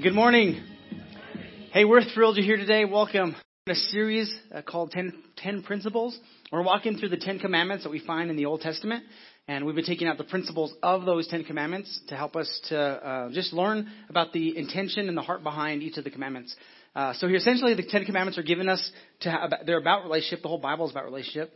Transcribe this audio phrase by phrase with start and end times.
[0.00, 0.62] Good morning.
[1.72, 2.84] Hey, we're thrilled you're here today.
[2.84, 3.34] Welcome.
[3.68, 6.16] A series uh, called 10, 10 Principles.
[6.52, 9.02] We're walking through the Ten Commandments that we find in the Old Testament,
[9.48, 12.78] and we've been taking out the principles of those Ten Commandments to help us to
[12.78, 16.54] uh, just learn about the intention and the heart behind each of the commandments.
[16.94, 18.92] Uh, so here, essentially, the Ten Commandments are given us
[19.22, 20.42] to have, they're about relationship.
[20.42, 21.52] The whole Bible is about relationship.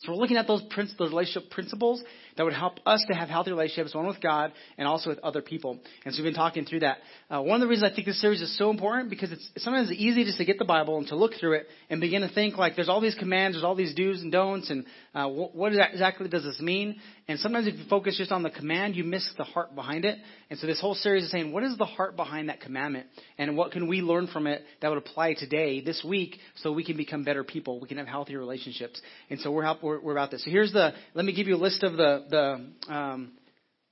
[0.00, 0.62] So we're looking at those,
[0.98, 2.02] those relationship principles
[2.38, 5.42] that would help us to have healthy relationships, one with God and also with other
[5.42, 5.80] people.
[6.04, 6.98] And so we've been talking through that.
[7.28, 9.90] Uh, one of the reasons I think this series is so important because it's sometimes
[9.90, 12.56] easy just to get the Bible and to look through it and begin to think
[12.56, 15.72] like there's all these commands, there's all these do's and don'ts, and uh, what, what
[15.74, 17.00] exactly does this mean?
[17.26, 20.16] And sometimes if you focus just on the command, you miss the heart behind it.
[20.48, 23.06] And so this whole series is saying, what is the heart behind that commandment?
[23.36, 26.84] And what can we learn from it that would apply today, this week, so we
[26.84, 27.80] can become better people?
[27.80, 28.98] We can have healthier relationships.
[29.28, 30.42] And so we're, help, we're, we're about this.
[30.44, 33.32] So here's the, let me give you a list of the, the, um,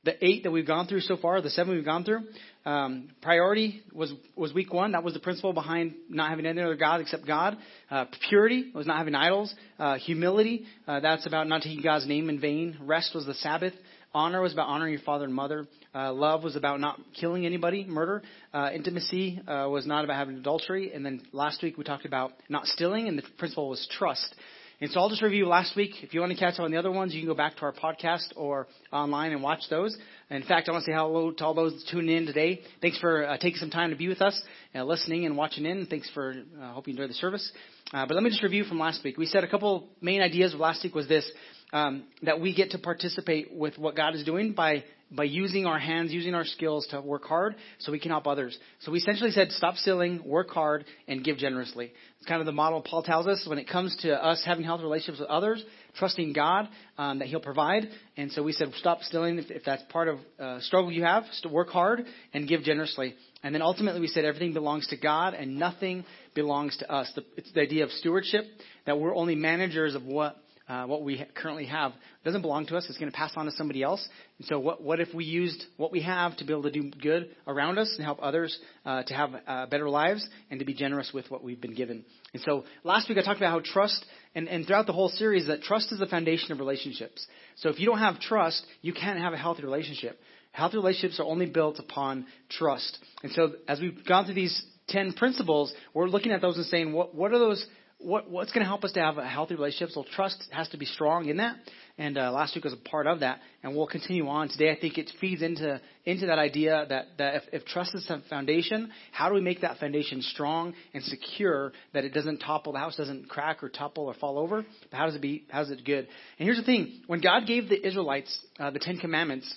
[0.04, 2.20] the eight that we've gone through so far, the seven we've gone through.
[2.64, 4.92] Um, priority was was week one.
[4.92, 7.56] That was the principle behind not having any other god except God.
[7.90, 9.54] Uh, purity was not having idols.
[9.78, 12.76] Uh, humility uh, that's about not taking God's name in vain.
[12.80, 13.72] Rest was the Sabbath.
[14.14, 15.66] Honor was about honoring your father and mother.
[15.94, 18.22] Uh, love was about not killing anybody, murder.
[18.52, 20.92] Uh, intimacy uh, was not about having adultery.
[20.92, 24.34] And then last week we talked about not stealing, and the principle was trust.
[24.78, 26.02] And so I'll just review last week.
[26.02, 27.62] If you want to catch up on the other ones, you can go back to
[27.62, 29.96] our podcast or online and watch those.
[30.28, 32.60] In fact, I want to say hello to all those tuning in today.
[32.82, 34.38] Thanks for uh, taking some time to be with us,
[34.74, 35.86] uh, listening and watching in.
[35.86, 37.50] Thanks for, uh, hope you enjoyed the service.
[37.94, 39.16] Uh, but let me just review from last week.
[39.16, 41.26] We said a couple main ideas of last week was this,
[41.72, 45.78] um, that we get to participate with what God is doing by by using our
[45.78, 48.58] hands, using our skills to work hard so we can help others.
[48.80, 51.92] So we essentially said stop stealing, work hard, and give generously.
[52.18, 54.82] It's kind of the model Paul tells us when it comes to us having healthy
[54.82, 55.64] relationships with others,
[55.96, 57.84] trusting God um, that He'll provide.
[58.16, 61.22] And so we said stop stealing if, if that's part of uh, struggle you have,
[61.42, 62.04] to work hard
[62.34, 63.14] and give generously.
[63.44, 66.04] And then ultimately we said everything belongs to God and nothing
[66.34, 67.10] belongs to us.
[67.14, 68.44] The, it's the idea of stewardship
[68.86, 70.36] that we're only managers of what
[70.68, 71.92] uh, what we currently have
[72.24, 72.86] doesn't belong to us.
[72.88, 74.06] It's going to pass on to somebody else.
[74.38, 76.90] And so, what, what if we used what we have to be able to do
[76.90, 80.74] good around us and help others uh, to have uh, better lives and to be
[80.74, 82.04] generous with what we've been given?
[82.34, 85.46] And so, last week I talked about how trust, and, and throughout the whole series,
[85.46, 87.24] that trust is the foundation of relationships.
[87.56, 90.18] So, if you don't have trust, you can't have a healthy relationship.
[90.50, 92.98] Healthy relationships are only built upon trust.
[93.22, 96.92] And so, as we've gone through these 10 principles, we're looking at those and saying,
[96.92, 97.64] what, what are those
[97.98, 99.90] what, what's going to help us to have a healthy relationship?
[99.90, 101.56] So trust has to be strong in that.
[101.98, 104.70] And uh, last week was a part of that, and we'll continue on today.
[104.70, 108.22] I think it feeds into into that idea that, that if, if trust is the
[108.28, 112.78] foundation, how do we make that foundation strong and secure that it doesn't topple, the
[112.78, 114.66] house doesn't crack or topple or fall over?
[114.90, 115.46] But how does it be?
[115.48, 116.06] How is it good?
[116.38, 119.52] And here's the thing: when God gave the Israelites uh, the Ten Commandments,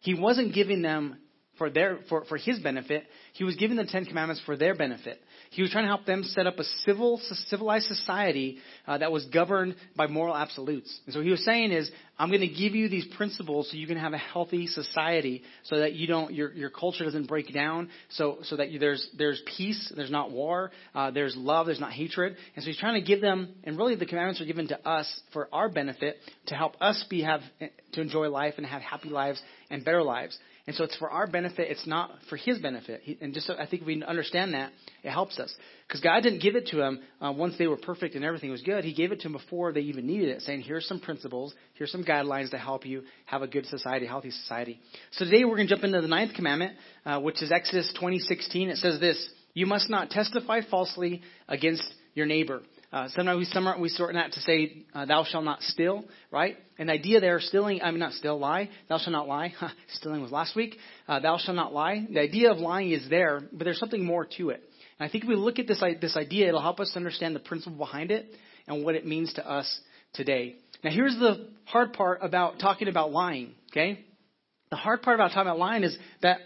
[0.00, 1.18] He wasn't giving them
[1.60, 3.04] for their for, for His benefit.
[3.34, 5.20] He was giving the Ten Commandments for their benefit.
[5.50, 9.26] He was trying to help them set up a civil, civilized society uh, that was
[9.26, 11.00] governed by moral absolutes.
[11.04, 13.86] And so he was saying is, I'm going to give you these principles so you
[13.86, 17.90] can have a healthy society, so that you don't, your your culture doesn't break down,
[18.10, 21.92] so so that you, there's there's peace, there's not war, uh, there's love, there's not
[21.92, 22.36] hatred.
[22.54, 25.20] And so he's trying to give them, and really the commandments are given to us
[25.34, 26.16] for our benefit
[26.46, 27.42] to help us be have
[27.92, 30.38] to enjoy life and have happy lives and better lives.
[30.70, 31.68] And so it's for our benefit.
[31.68, 33.00] It's not for His benefit.
[33.02, 34.70] He, and just so I think we understand that,
[35.02, 35.52] it helps us.
[35.88, 38.62] Because God didn't give it to them uh, once they were perfect and everything was
[38.62, 38.84] good.
[38.84, 41.52] He gave it to them before they even needed it, saying, "Here's some principles.
[41.74, 44.78] Here's some guidelines to help you have a good society, healthy society."
[45.10, 48.68] So today we're going to jump into the ninth commandment, uh, which is Exodus 20:16.
[48.68, 49.18] It says this:
[49.54, 51.82] "You must not testify falsely against
[52.14, 52.62] your neighbor."
[52.92, 56.56] Uh, sometimes we, some, we shorten that to say, uh, thou shalt not steal, right?
[56.76, 58.68] And the idea there, stealing, I mean, not steal, lie.
[58.88, 59.54] Thou shalt not lie.
[59.94, 60.76] Stealing was last week.
[61.06, 62.04] Uh, thou shalt not lie.
[62.10, 64.62] The idea of lying is there, but there's something more to it.
[64.98, 67.40] And I think if we look at this, this idea, it'll help us understand the
[67.40, 68.26] principle behind it
[68.66, 69.80] and what it means to us
[70.14, 70.56] today.
[70.82, 74.04] Now, here's the hard part about talking about lying, okay?
[74.70, 76.38] The hard part about talking about lying is that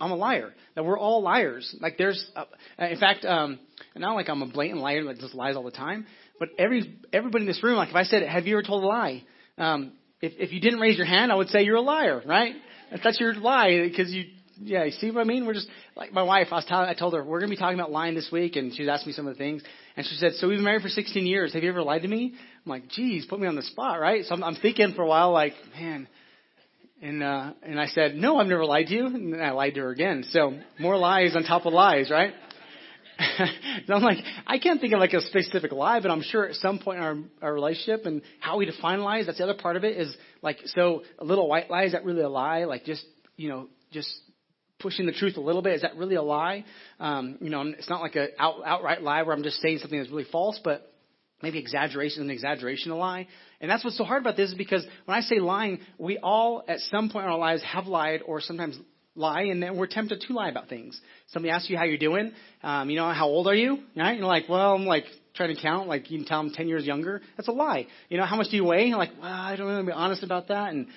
[0.00, 0.52] I'm a liar.
[0.74, 1.74] That we're all liars.
[1.80, 2.44] Like there's, uh,
[2.78, 3.58] in fact, um,
[3.96, 6.06] not like I'm a blatant liar that just lies all the time,
[6.38, 8.86] but every everybody in this room, like if I said, "Have you ever told a
[8.86, 9.22] lie?"
[9.58, 12.54] Um, if if you didn't raise your hand, I would say you're a liar, right?
[12.92, 14.24] If that's your lie, because you,
[14.60, 15.46] yeah, you see what I mean?
[15.46, 16.48] We're just like my wife.
[16.50, 18.74] I was telling, I told her we're gonna be talking about lying this week, and
[18.74, 19.62] she was asking me some of the things,
[19.96, 21.54] and she said, "So we've been married for 16 years.
[21.54, 24.24] Have you ever lied to me?" I'm like, "Geez, put me on the spot, right?"
[24.24, 26.06] So I'm, I'm thinking for a while, like, man
[27.02, 29.06] and uh, and I said, no, I've never lied to you.
[29.06, 30.24] And then I lied to her again.
[30.30, 32.32] So more lies on top of lies, right?
[33.38, 36.54] and I'm like, I can't think of like a specific lie, but I'm sure at
[36.56, 39.76] some point in our, our relationship and how we define lies, that's the other part
[39.76, 42.64] of it is like, so a little white lie, is that really a lie?
[42.64, 43.04] Like just,
[43.36, 44.10] you know, just
[44.78, 45.74] pushing the truth a little bit?
[45.74, 46.64] Is that really a lie?
[46.98, 49.98] Um, you know, it's not like a out, outright lie where I'm just saying something
[49.98, 50.90] that's really false, but
[51.42, 53.28] maybe exaggeration an exaggeration a lie.
[53.60, 56.64] And that's what's so hard about this is because when I say lying, we all
[56.66, 58.78] at some point in our lives have lied or sometimes
[59.14, 60.98] lie, and then we're tempted to lie about things.
[61.28, 63.80] Somebody asks you how you're doing, um, you know, how old are you?
[63.96, 64.16] Right?
[64.16, 65.04] You're like, well, I'm like
[65.34, 67.20] trying to count, like you can tell them 10 years younger.
[67.36, 67.86] That's a lie.
[68.08, 68.92] You know, how much do you weigh?
[68.94, 70.72] Like, well, I don't know, be honest about that.
[70.72, 70.88] And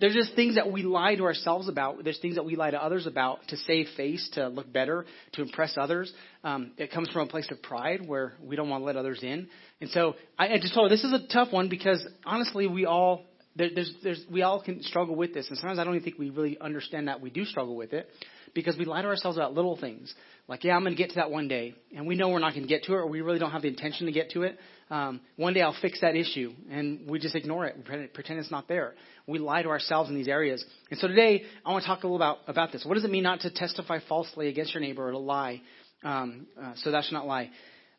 [0.00, 2.02] there's just things that we lie to ourselves about.
[2.04, 5.42] There's things that we lie to others about to save face, to look better, to
[5.42, 6.12] impress others.
[6.44, 9.20] Um, it comes from a place of pride where we don't want to let others
[9.22, 9.48] in.
[9.80, 12.86] And so I, I just told her this is a tough one because honestly, we
[12.86, 13.24] all
[13.54, 16.18] there, there's, there's, we all can struggle with this, and sometimes I don't even think
[16.18, 18.08] we really understand that we do struggle with it
[18.54, 20.14] because we lie to ourselves about little things.
[20.48, 22.52] Like, yeah, I'm going to get to that one day, and we know we're not
[22.52, 24.42] going to get to it, or we really don't have the intention to get to
[24.42, 24.58] it.
[24.90, 28.68] Um, one day I'll fix that issue, and we just ignore it, pretend, it's not
[28.68, 28.94] there.
[29.26, 30.64] We lie to ourselves in these areas.
[30.90, 32.84] And so today I want to talk a little about about this.
[32.84, 35.62] What does it mean not to testify falsely against your neighbor or to lie?
[36.02, 37.50] Um, uh, so that should not lie.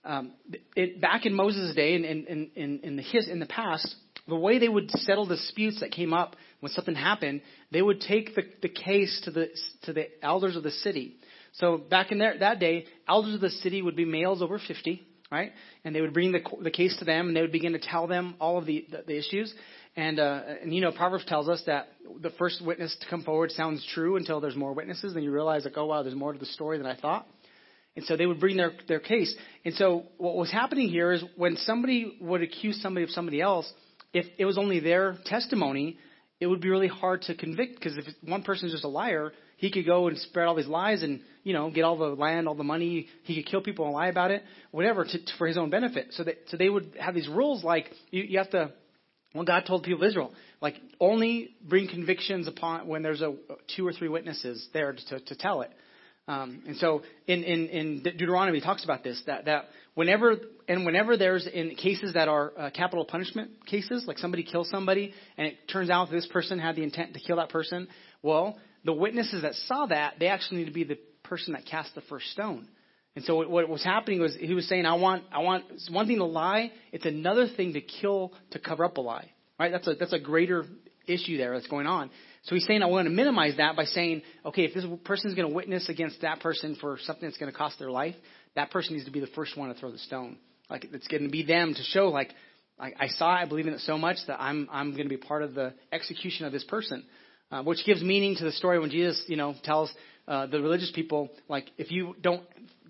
[0.05, 0.33] Um,
[0.75, 3.95] it, back in Moses' day, in, in, in, in the his, in the past,
[4.27, 7.41] the way they would settle disputes that came up when something happened,
[7.71, 9.47] they would take the, the case to the
[9.83, 11.17] to the elders of the city.
[11.53, 15.03] So back in there, that day, elders of the city would be males over 50,
[15.31, 15.51] right?
[15.83, 18.07] And they would bring the, the case to them, and they would begin to tell
[18.07, 19.53] them all of the, the, the issues.
[19.95, 21.89] And, uh, and you know, Proverbs tells us that
[22.21, 25.13] the first witness to come forward sounds true until there's more witnesses.
[25.13, 27.27] Then you realize, like, oh wow, there's more to the story than I thought.
[27.95, 29.35] And so they would bring their, their case.
[29.65, 33.71] And so what was happening here is when somebody would accuse somebody of somebody else,
[34.13, 35.97] if it was only their testimony,
[36.39, 39.31] it would be really hard to convict because if one person is just a liar,
[39.57, 42.47] he could go and spread all these lies and you know get all the land,
[42.47, 43.07] all the money.
[43.23, 46.07] He could kill people and lie about it, whatever, to, for his own benefit.
[46.11, 48.71] So that so they would have these rules like you, you have to.
[49.33, 50.31] Well, God told people of Israel,
[50.61, 53.33] like only bring convictions upon when there's a
[53.75, 55.71] two or three witnesses there to, to tell it.
[56.27, 59.65] Um, and so in, in, in Deuteronomy, talks about this that, that
[59.95, 60.35] whenever
[60.67, 65.13] and whenever there's in cases that are uh, capital punishment cases, like somebody kills somebody
[65.37, 67.87] and it turns out this person had the intent to kill that person,
[68.21, 71.93] well, the witnesses that saw that they actually need to be the person that cast
[71.95, 72.67] the first stone.
[73.15, 76.07] And so what was happening was he was saying, I want, I want, it's one
[76.07, 79.29] thing to lie, it's another thing to kill to cover up a lie.
[79.59, 79.71] Right?
[79.71, 80.65] That's a that's a greater
[81.05, 82.09] issue there that's going on.
[82.43, 85.35] So he's saying, I want to minimize that by saying, okay, if this person is
[85.35, 88.15] going to witness against that person for something that's going to cost their life,
[88.55, 90.37] that person needs to be the first one to throw the stone.
[90.69, 92.31] Like it's going to be them to show, like,
[92.79, 95.17] I, I saw, I believe in it so much that I'm I'm going to be
[95.17, 97.05] part of the execution of this person,
[97.51, 99.93] uh, which gives meaning to the story when Jesus, you know, tells
[100.27, 102.43] uh, the religious people, like, if you don't,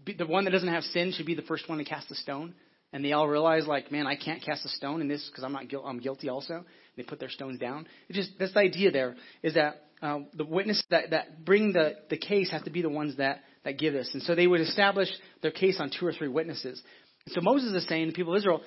[0.05, 2.15] be, the one that doesn't have sin should be the first one to cast the
[2.15, 2.53] stone.
[2.93, 5.51] And they all realize, like, man, I can't cast a stone in this because I'm
[5.51, 6.63] not I'm guilty also.
[6.95, 7.87] They put their stones down.
[8.07, 12.17] It's just the idea there is that uh, the witnesses that, that bring the, the
[12.17, 14.09] case have to be the ones that, that give this.
[14.13, 15.09] And so they would establish
[15.41, 16.81] their case on two or three witnesses.
[17.27, 18.61] So Moses is saying to the people of Israel,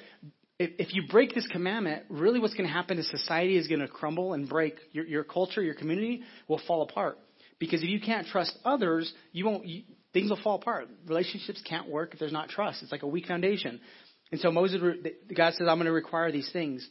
[0.59, 3.81] if, if you break this commandment, really what's going to happen is society is going
[3.81, 4.77] to crumble and break.
[4.93, 7.19] Your, your culture, your community will fall apart.
[7.59, 9.67] Because if you can't trust others, you won't.
[9.67, 9.83] You,
[10.13, 10.89] things will fall apart.
[11.07, 12.83] Relationships can't work if there's not trust.
[12.83, 13.81] It's like a weak foundation.
[14.33, 14.81] And so Moses,
[15.35, 16.87] God says, I'm going to require these things.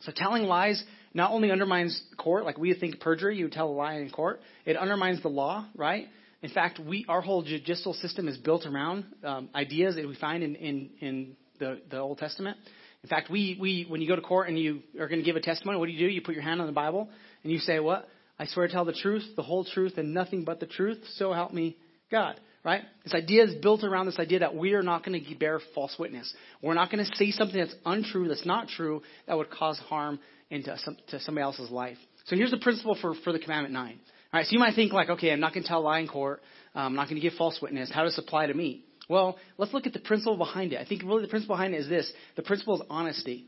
[0.00, 0.82] So telling lies
[1.14, 4.76] not only undermines court, like we think perjury, you tell a lie in court, it
[4.76, 6.06] undermines the law, right?
[6.42, 10.42] In fact, we our whole judicial system is built around um, ideas that we find
[10.42, 12.56] in, in, in the, the Old Testament.
[13.04, 15.36] In fact, we, we when you go to court and you are going to give
[15.36, 16.12] a testimony, what do you do?
[16.12, 17.08] You put your hand on the Bible
[17.42, 18.08] and you say, "What?
[18.38, 20.98] I swear to tell the truth, the whole truth, and nothing but the truth.
[21.14, 21.76] So help me
[22.10, 22.82] God." Right?
[23.02, 25.96] This idea is built around this idea that we are not going to bear false
[25.98, 26.32] witness.
[26.62, 30.20] We're not going to say something that's untrue, that's not true, that would cause harm
[30.48, 31.96] into some, to somebody else's life.
[32.26, 33.98] So here's the principle for, for the commandment nine.
[34.32, 35.98] All right, so you might think like, okay, I'm not going to tell a lie
[35.98, 36.40] in court.
[36.74, 37.92] Um, I'm not going to give false witness.
[37.92, 38.82] How does this apply to me?
[39.06, 40.80] Well, let's look at the principle behind it.
[40.80, 42.10] I think really the principle behind it is this.
[42.36, 43.44] The principle is honesty.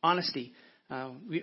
[0.00, 0.52] Honesty.
[0.88, 1.42] Uh, we,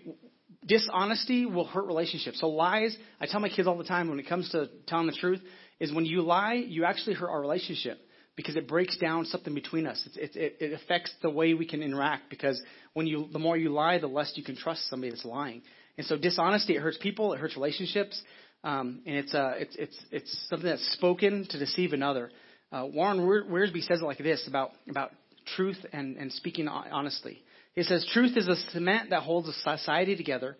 [0.66, 2.40] dishonesty will hurt relationships.
[2.40, 5.18] So lies, I tell my kids all the time when it comes to telling the
[5.20, 5.42] truth,
[5.82, 7.98] is when you lie, you actually hurt our relationship
[8.38, 10.08] because it breaks down something between us.
[10.16, 12.62] It, it, it affects the way we can interact because
[12.94, 15.62] when you, the more you lie, the less you can trust somebody that's lying.
[15.98, 18.22] And so dishonesty, it hurts people, it hurts relationships,
[18.66, 22.32] um, and it's, uh, it's, it's, it's something that's spoken to deceive another.
[22.72, 25.12] Uh, Warren Wiersbe says it like this about, about
[25.56, 27.42] truth and, and speaking honestly.
[27.76, 30.58] He says, Truth is a cement that holds a society together.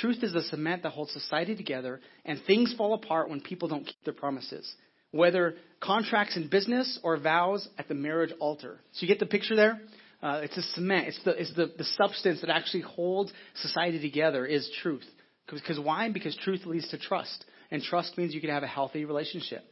[0.00, 3.86] Truth is a cement that holds society together, and things fall apart when people don't
[3.86, 4.74] keep their promises
[5.12, 8.80] whether contracts in business or vows at the marriage altar.
[8.92, 9.80] So you get the picture there?
[10.22, 11.08] Uh, it's a cement.
[11.08, 15.04] It's the, it's the, the substance that actually holds society together is truth.
[15.50, 16.10] Because why?
[16.10, 17.44] Because truth leads to trust.
[17.70, 19.62] and trust means you can have a healthy relationship.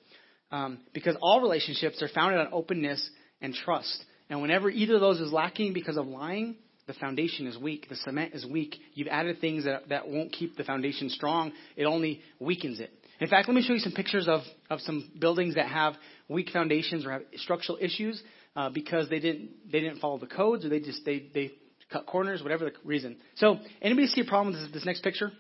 [0.51, 3.09] Um, because all relationships are founded on openness
[3.41, 4.05] and trust.
[4.31, 7.89] And whenever either of those is lacking because of lying, the foundation is weak.
[7.89, 8.77] The cement is weak.
[8.95, 11.53] You've added things that, that won't keep the foundation strong.
[11.77, 12.93] It only weakens it.
[13.21, 14.41] In fact, let me show you some pictures of,
[14.71, 15.95] of some buildings that have
[16.29, 18.23] weak foundations or have structural issues
[18.57, 21.53] uh, because they didn't they didn't follow the codes or they just they they
[21.91, 23.17] cut corners, whatever the reason.
[23.37, 25.31] So, anybody see a problem with this, this next picture?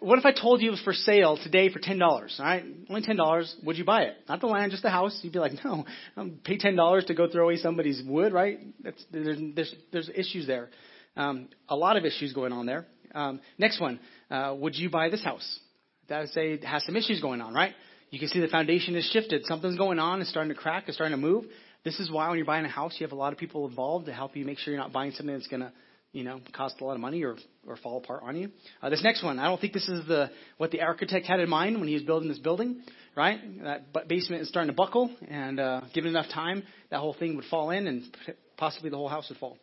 [0.00, 2.36] What if I told you it was for sale today for ten dollars?
[2.38, 3.54] All right, only ten dollars.
[3.64, 4.16] Would you buy it?
[4.28, 5.18] Not the land, just the house.
[5.22, 5.84] You'd be like, no,
[6.16, 8.58] I'm pay ten dollars to go throw away somebody's wood, right?
[8.82, 10.68] That's there's there's, there's issues there.
[11.16, 12.86] Um, a lot of issues going on there.
[13.14, 15.60] Um, next one, uh, would you buy this house?
[16.08, 17.72] That would say it has some issues going on, right?
[18.10, 19.46] You can see the foundation is shifted.
[19.46, 20.20] Something's going on.
[20.20, 20.84] It's starting to crack.
[20.86, 21.44] It's starting to move.
[21.84, 24.06] This is why when you're buying a house, you have a lot of people involved
[24.06, 25.72] to help you make sure you're not buying something that's going to,
[26.14, 28.50] you know, cost a lot of money or or fall apart on you.
[28.80, 31.50] Uh, this next one, I don't think this is the what the architect had in
[31.50, 32.82] mind when he was building this building,
[33.16, 33.40] right?
[33.62, 37.44] That basement is starting to buckle, and uh, given enough time, that whole thing would
[37.46, 38.16] fall in, and
[38.56, 39.58] possibly the whole house would fall.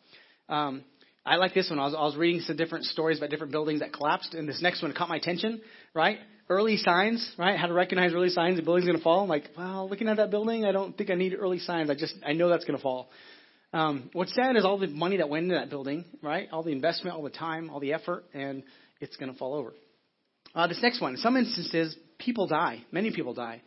[0.50, 0.84] Um,
[1.26, 1.80] I like this one.
[1.80, 4.62] I was, I was reading some different stories about different buildings that collapsed, and this
[4.62, 5.62] next one caught my attention,
[5.94, 6.18] right?
[6.50, 7.58] Early signs, right?
[7.58, 9.24] How to recognize early signs the building's going to fall.
[9.24, 11.90] I'm like, well, looking at that building, I don't think I need early signs.
[11.90, 13.10] I just, I know that's going to fall.
[13.74, 16.50] Um, what's sad is all the money that went into that building, right?
[16.52, 18.64] All the investment, all the time, all the effort, and
[19.00, 19.74] it's going to fall over.
[20.54, 22.84] Uh, this next one, in some instances, people die.
[22.92, 23.62] Many people die.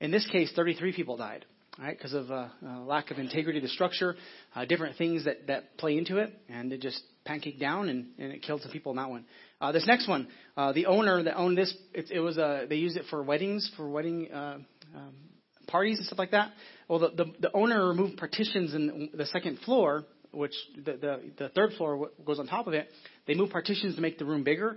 [0.00, 1.44] In this case, 33 people died,
[1.76, 1.96] right?
[1.96, 4.14] Because of uh, uh, lack of integrity the structure,
[4.54, 8.32] uh, different things that, that play into it, and it just pancaked down and, and
[8.32, 9.24] it killed some people in that one.
[9.60, 12.76] Uh, this next one, uh, the owner that owned this, it, it was uh, they
[12.76, 14.58] used it for weddings, for wedding uh,
[14.94, 15.14] um,
[15.68, 16.52] parties and stuff like that.
[16.88, 21.48] Well, the, the, the owner removed partitions in the second floor, which the, the, the
[21.50, 22.88] third floor goes on top of it.
[23.26, 24.76] They moved partitions to make the room bigger.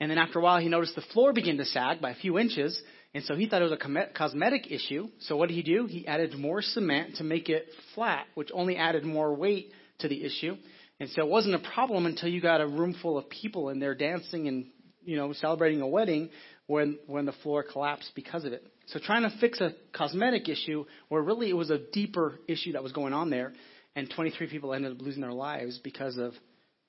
[0.00, 2.38] And then after a while, he noticed the floor began to sag by a few
[2.38, 2.80] inches.
[3.14, 5.08] And so he thought it was a cosmetic issue.
[5.20, 5.86] So what did he do?
[5.86, 10.24] He added more cement to make it flat, which only added more weight to the
[10.24, 10.56] issue.
[11.00, 13.80] And so it wasn't a problem until you got a room full of people and
[13.80, 14.66] they're dancing and,
[15.04, 16.30] you know, celebrating a wedding
[16.66, 18.66] when, when the floor collapsed because of it.
[18.88, 22.82] So trying to fix a cosmetic issue where really it was a deeper issue that
[22.82, 23.52] was going on there,
[23.94, 26.32] and 23 people ended up losing their lives because of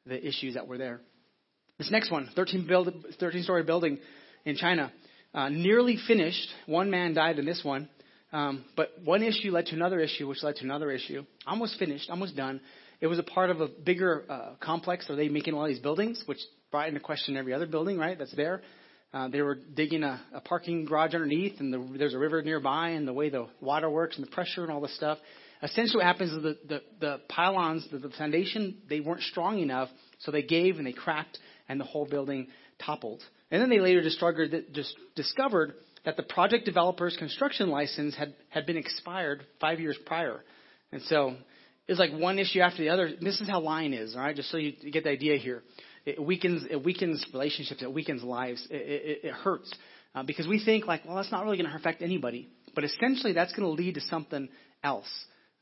[0.06, 1.02] the issues that were there.
[1.78, 4.00] This next one, 13, build, 13 story building
[4.46, 4.92] in China,
[5.34, 6.48] uh, nearly finished.
[6.66, 7.90] One man died in this one.
[8.32, 11.24] Um, but one issue led to another issue, which led to another issue.
[11.48, 12.62] Almost finished, almost done.
[13.02, 15.10] It was a part of a bigger uh, complex.
[15.10, 16.40] Are they making all these buildings, which
[16.70, 18.18] brought into question every other building, right?
[18.18, 18.62] That's there.
[19.12, 22.90] Uh, they were digging a, a parking garage underneath, and the, there's a river nearby,
[22.90, 25.18] and the way the water works and the pressure and all this stuff.
[25.64, 29.90] Essentially, what happens is the, the, the pylons, the, the foundation, they weren't strong enough,
[30.20, 32.48] so they gave and they cracked, and the whole building
[32.86, 33.22] toppled.
[33.52, 35.74] And then they later just discovered
[36.06, 40.44] that the project developer's construction license had, had been expired five years prior.
[40.92, 41.36] And so
[41.90, 43.10] it was like one issue after the other.
[43.20, 44.36] This is how lying is, all right?
[44.36, 45.64] Just so you, get the idea here.
[46.06, 47.82] It weakens, it weakens relationships.
[47.82, 48.68] It weakens lives.
[48.70, 49.74] It, it, it hurts
[50.14, 52.48] uh, because we think like, well, that's not really going to affect anybody.
[52.76, 54.50] But essentially, that's going to lead to something
[54.84, 55.08] else.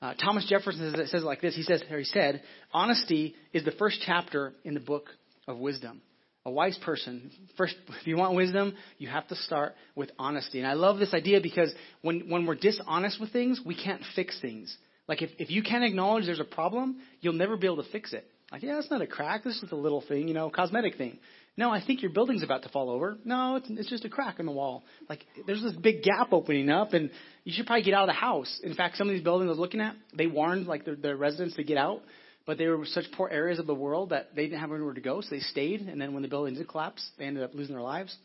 [0.02, 1.56] Uh, Thomas Jefferson says, says it like this.
[1.56, 2.44] He says, or he said,
[2.74, 5.06] honesty is the first chapter in the book
[5.48, 6.02] of wisdom.
[6.46, 10.60] A wise person, first, if you want wisdom, you have to start with honesty.
[10.60, 14.42] And I love this idea because when, when we're dishonest with things, we can't fix
[14.42, 14.78] things.
[15.08, 18.14] Like if, if you can't acknowledge there's a problem, you'll never be able to fix
[18.14, 18.26] it.
[18.52, 19.44] Like, yeah, it's not a crack.
[19.44, 21.20] This is a little thing, you know, cosmetic thing.
[21.58, 23.18] No, I think your building's about to fall over.
[23.26, 24.84] No, it's, it's just a crack in the wall.
[25.10, 27.10] Like, there's this big gap opening up, and
[27.44, 28.62] you should probably get out of the house.
[28.64, 31.18] In fact, some of these buildings I was looking at, they warned like their, their
[31.18, 32.04] residents to get out,
[32.46, 35.02] but they were such poor areas of the world that they didn't have anywhere to
[35.02, 35.82] go, so they stayed.
[35.82, 38.16] And then when the building did collapse, they ended up losing their lives.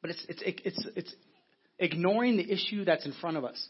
[0.00, 1.14] But it's it's it's it's
[1.78, 3.68] ignoring the issue that's in front of us.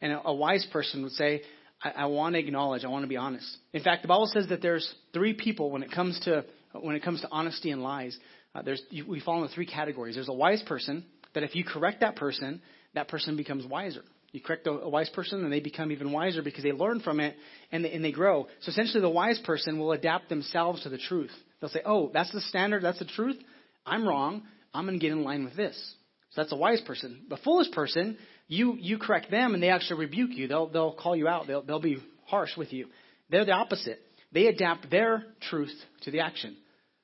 [0.00, 1.42] And a, a wise person would say,
[1.82, 2.84] I, I want to acknowledge.
[2.84, 3.46] I want to be honest.
[3.72, 7.02] In fact, the Bible says that there's three people when it comes to when it
[7.02, 8.16] comes to honesty and lies.
[8.54, 10.14] Uh, there's we fall into three categories.
[10.14, 11.04] There's a wise person
[11.34, 12.62] that if you correct that person,
[12.94, 14.02] that person becomes wiser.
[14.32, 17.20] You correct a, a wise person, and they become even wiser because they learn from
[17.20, 17.36] it
[17.72, 18.48] and they, and they grow.
[18.60, 21.32] So essentially, the wise person will adapt themselves to the truth.
[21.60, 22.82] They'll say, "Oh, that's the standard.
[22.82, 23.36] That's the truth.
[23.84, 24.42] I'm wrong.
[24.74, 25.76] I'm going to get in line with this."
[26.30, 27.24] So that's a wise person.
[27.28, 28.18] The foolish person
[28.48, 30.48] you you correct them and they actually rebuke you.
[30.48, 31.46] They'll they'll call you out.
[31.46, 32.86] They'll they'll be harsh with you.
[33.30, 34.00] They're the opposite.
[34.32, 36.56] They adapt their truth to the action.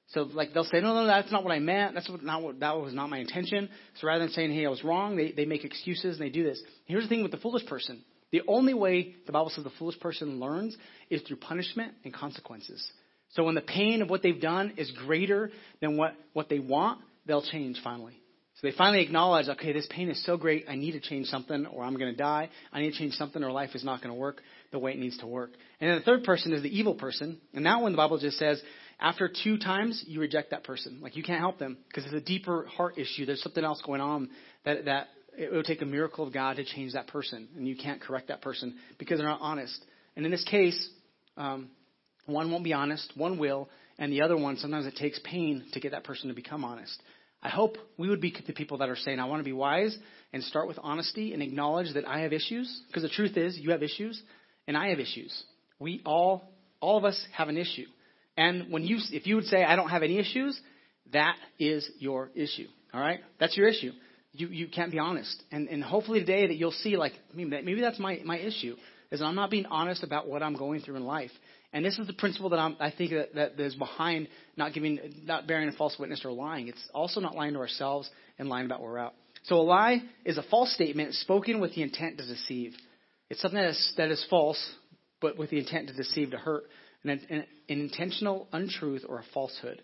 [0.09, 1.95] So like they'll say, no, no, that's not what I meant.
[1.95, 3.69] That's what, not what that was not my intention.
[4.01, 6.45] So rather than saying, hey, I was wrong, they they make excuses and they do
[6.45, 6.63] this.
[6.87, 8.05] Here's the thing with the foolish person.
[8.31, 10.77] The only way the Bible says the foolish person learns
[11.11, 12.91] is through punishment and consequences.
[13.31, 17.01] So when the pain of what they've done is greater than what, what they want,
[17.27, 18.22] they'll change finally.
[18.63, 21.67] So they finally acknowledge, okay, this pain is so great, I need to change something
[21.67, 22.49] or I'm going to die.
[22.73, 24.41] I need to change something or life is not going to work
[24.71, 25.51] the way it needs to work.
[25.81, 27.41] And then the third person is the evil person.
[27.55, 28.63] And that one, the Bible just says,
[29.01, 31.01] after two times, you reject that person.
[31.03, 33.27] Like you can't help them because it's a deeper heart issue.
[33.27, 34.31] There's something else going on
[34.65, 37.49] that, that it would take a miracle of God to change that person.
[37.57, 39.85] And you can't correct that person because they're not honest.
[40.15, 40.89] And in this case,
[41.37, 41.71] um,
[42.27, 45.81] one won't be honest, one will, and the other one, sometimes it takes pain to
[45.81, 47.03] get that person to become honest.
[47.43, 49.97] I hope we would be the people that are saying, I want to be wise
[50.33, 52.83] and start with honesty and acknowledge that I have issues.
[52.87, 54.23] Because the truth is, you have issues
[54.69, 55.43] and I have issues.
[55.81, 56.45] We all,
[56.81, 57.87] all of us have an issue.
[58.37, 60.59] And when you, if you would say, I don't have any issues,
[61.13, 62.69] that is your issue.
[62.95, 63.21] All right?
[63.41, 63.93] That's your issue.
[64.33, 65.43] You, you can't be honest.
[65.51, 68.77] And, and hopefully today that you'll see, like, maybe that's my, my issue,
[69.11, 71.33] is I'm not being honest about what I'm going through in life.
[71.73, 74.99] And this is the principle that I'm, I think that, that is behind not giving,
[75.25, 76.69] not bearing a false witness or lying.
[76.69, 79.15] It's also not lying to ourselves and lying about where we're at.
[79.45, 82.75] So a lie is a false statement spoken with the intent to deceive.
[83.31, 84.63] It's something that is, that is false,
[85.21, 86.65] but with the intent to deceive, to hurt,
[87.05, 89.83] an, an, an intentional untruth or a falsehood.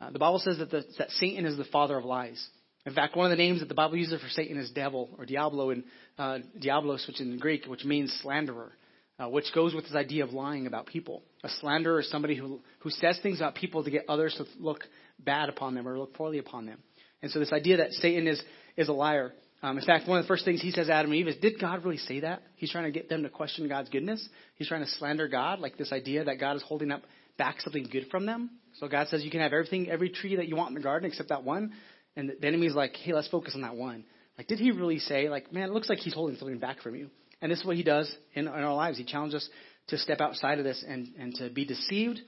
[0.00, 2.44] Uh, the Bible says that, the, that Satan is the father of lies.
[2.86, 5.26] In fact, one of the names that the Bible uses for Satan is devil or
[5.26, 5.84] diablo in
[6.18, 8.72] uh, diablos, which in Greek, which means slanderer
[9.18, 11.22] uh, which goes with this idea of lying about people.
[11.42, 14.84] A slanderer is somebody who, who says things about people to get others to look
[15.18, 16.78] bad upon them or look poorly upon them.
[17.22, 18.42] And so this idea that Satan is,
[18.76, 19.32] is a liar.
[19.62, 21.36] Um, in fact, one of the first things he says to Adam and Eve is,
[21.36, 22.42] did God really say that?
[22.56, 24.26] He's trying to get them to question God's goodness.
[24.56, 27.02] He's trying to slander God, like this idea that God is holding up
[27.38, 28.50] back something good from them.
[28.74, 31.08] So God says you can have everything, every tree that you want in the garden
[31.08, 31.72] except that one.
[32.16, 34.04] And the enemy's like, hey, let's focus on that one.
[34.36, 36.94] Like, did he really say, like, man, it looks like he's holding something back from
[36.94, 37.10] you.
[37.40, 38.98] And this is what he does in, in our lives.
[38.98, 39.48] He challenges us
[39.88, 42.20] to step outside of this and, and to be deceived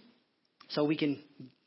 [0.69, 1.23] so we can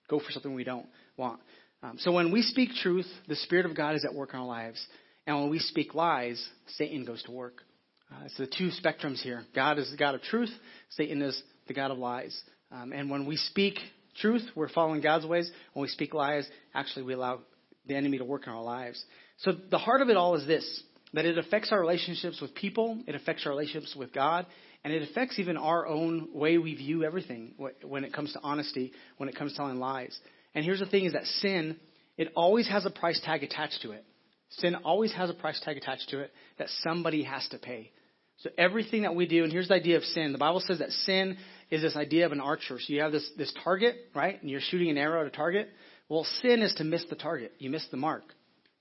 [0.09, 0.85] go for something we don't
[1.17, 1.39] want.
[1.83, 4.45] Um, so when we speak truth, the Spirit of God is at work in our
[4.45, 4.85] lives.
[5.25, 7.63] And when we speak lies, Satan goes to work.
[8.11, 9.43] Uh, it's the two spectrums here.
[9.55, 10.51] God is the God of truth,
[10.89, 12.39] Satan is the God of lies.
[12.71, 13.79] Um, and when we speak
[14.19, 15.49] truth, we're following God's ways.
[15.73, 17.39] When we speak lies, actually we allow
[17.85, 19.03] the enemy to work in our lives.
[19.37, 23.01] So the heart of it all is this that it affects our relationships with people,
[23.07, 24.45] it affects our relationships with God,
[24.83, 28.93] and it affects even our own way we view everything when it comes to honesty,
[29.17, 30.17] when it comes to telling lies.
[30.55, 31.77] And here's the thing is that sin,
[32.17, 34.05] it always has a price tag attached to it.
[34.49, 37.91] Sin always has a price tag attached to it that somebody has to pay.
[38.39, 40.31] So everything that we do, and here's the idea of sin.
[40.31, 41.37] The Bible says that sin
[41.69, 42.79] is this idea of an archer.
[42.79, 44.41] So you have this, this target, right?
[44.41, 45.69] And you're shooting an arrow at a target.
[46.09, 47.53] Well, sin is to miss the target.
[47.59, 48.23] You miss the mark.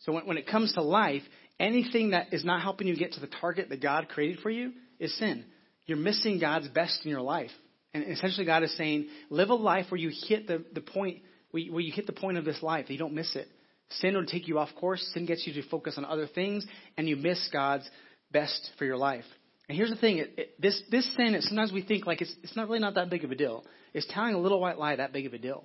[0.01, 1.23] So when, when it comes to life,
[1.61, 4.73] anything that is not helping you get to the target that God created for you
[4.99, 5.45] is sin.
[5.87, 7.51] You're missing God's best in your life.
[7.93, 11.19] And essentially, God is saying, live a life where you hit the, the point,
[11.51, 13.49] where you, hit the point of this life, you don't miss it.
[13.91, 15.05] Sin will take you off course.
[15.13, 16.65] Sin gets you to focus on other things,
[16.97, 17.89] and you miss God's
[18.31, 19.25] best for your life.
[19.69, 22.35] And here's the thing: it, it, this this sin, it, sometimes we think like it's
[22.43, 23.65] it's not really not that big of a deal.
[23.95, 25.65] Is telling a little white lie that big of a deal?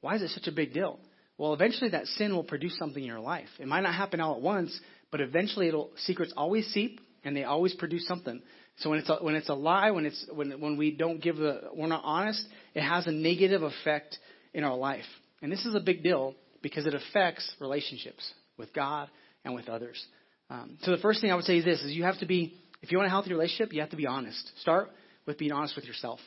[0.00, 1.00] Why is it such a big deal?
[1.36, 3.48] Well, eventually that sin will produce something in your life.
[3.58, 4.78] It might not happen all at once,
[5.14, 8.42] but eventually it'll secrets always seep and they always produce something.
[8.78, 11.36] So when it's a, when it's a lie, when it's when when we don't give
[11.36, 14.18] the we're not honest, it has a negative effect
[14.54, 15.04] in our life.
[15.40, 19.08] And this is a big deal because it affects relationships with God
[19.44, 20.04] and with others.
[20.50, 22.52] Um, so the first thing I would say is this: is you have to be
[22.82, 24.50] if you want a healthy relationship, you have to be honest.
[24.62, 24.90] Start
[25.26, 26.18] with being honest with yourself.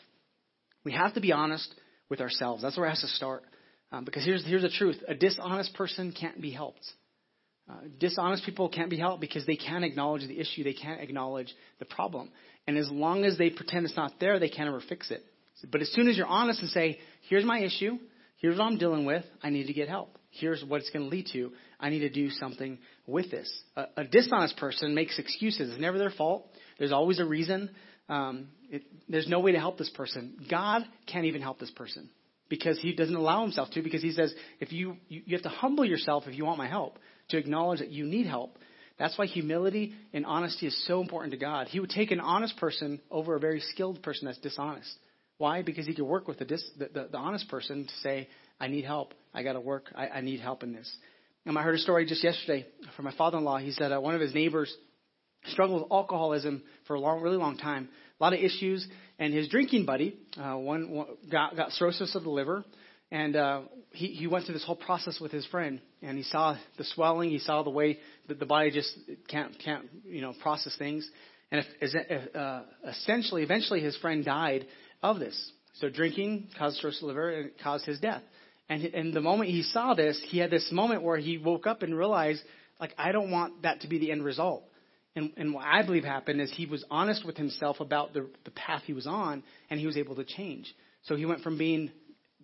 [0.86, 1.69] We have to be honest
[2.08, 2.62] with ourselves.
[2.62, 3.43] That's where it has to start.
[3.91, 6.89] Um, because here's here's the truth: a dishonest person can't be helped.
[7.70, 10.64] Uh, dishonest people can't be helped because they can't acknowledge the issue.
[10.64, 12.30] They can't acknowledge the problem.
[12.66, 15.24] And as long as they pretend it's not there, they can't ever fix it.
[15.70, 17.00] But as soon as you're honest and say,
[17.30, 17.98] here's my issue,
[18.38, 20.18] here's what I'm dealing with, I need to get help.
[20.30, 21.52] Here's what it's going to lead to.
[21.80, 23.52] I need to do something with this.
[23.76, 25.72] A, a dishonest person makes excuses.
[25.72, 26.46] It's never their fault.
[26.78, 27.72] There's always a reason.
[28.08, 30.38] Um, it, there's no way to help this person.
[30.50, 32.10] God can't even help this person
[32.50, 35.50] because he doesn't allow himself to because he says if you, you you have to
[35.50, 36.98] humble yourself if you want my help
[37.30, 38.58] to acknowledge that you need help.
[39.00, 41.68] That's why humility and honesty is so important to God.
[41.68, 44.92] He would take an honest person over a very skilled person that's dishonest.
[45.38, 45.62] Why?
[45.62, 48.28] Because he could work with the, dis, the, the, the honest person to say,
[48.60, 49.13] I need help.
[49.34, 49.92] I got to work.
[49.96, 50.92] I, I need help in this.
[51.46, 53.60] And I heard a story just yesterday from my father-in-law.
[53.60, 54.76] He said uh, one of his neighbors
[55.46, 57.88] struggled with alcoholism for a long, really long time,
[58.20, 58.86] a lot of issues,
[59.20, 62.66] and his drinking buddy uh, one, one got, got cirrhosis of the liver,
[63.12, 66.58] and uh, he, he went through this whole process with his friend, and he saw
[66.78, 68.93] the swelling, he saw the way that the body just
[69.28, 71.10] can't can't you know process things,
[71.52, 74.67] and if, uh, essentially, eventually, his friend died
[75.02, 75.52] of this.
[75.76, 78.24] So drinking caused cirrhosis liver, and caused his death.
[78.70, 81.84] And and the moment he saw this, he had this moment where he woke up
[81.84, 82.41] and realized
[82.80, 84.63] Like, I don't want that to be the end result.
[85.15, 88.52] And, and what I believe happened is he was honest with himself about the, the
[88.52, 90.74] path he was on, and he was able to change.
[91.04, 91.91] So he went from being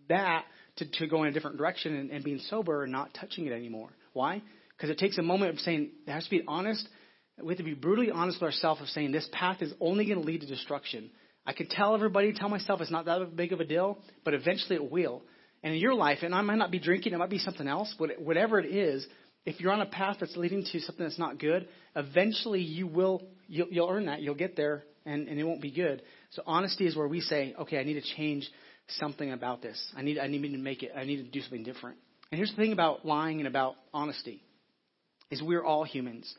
[0.10, 0.46] that
[0.78, 3.90] to, to going a different direction and, and being sober and not touching it anymore.
[4.14, 4.42] Why?
[4.76, 6.88] Because it takes a moment of saying, there has to be honest.
[7.42, 10.20] We have to be brutally honest with ourselves of saying, this path is only going
[10.20, 11.10] to lead to destruction.
[11.46, 14.76] I could tell everybody, tell myself it's not that big of a deal, but eventually
[14.76, 15.22] it will.
[15.62, 17.94] And in your life, and I might not be drinking, it might be something else,
[17.98, 19.06] but whatever it is,
[19.46, 23.24] if you're on a path that's leading to something that's not good, eventually you will
[23.48, 24.22] you'll, you'll earn that.
[24.22, 26.02] You'll get there, and, and it won't be good.
[26.32, 28.50] So honesty is where we say, okay, I need to change
[29.00, 29.82] something about this.
[29.96, 30.92] I need I need to make it.
[30.96, 31.98] I need to do something different.
[32.32, 34.42] And here's the thing about lying and about honesty,
[35.30, 36.34] is we're all humans,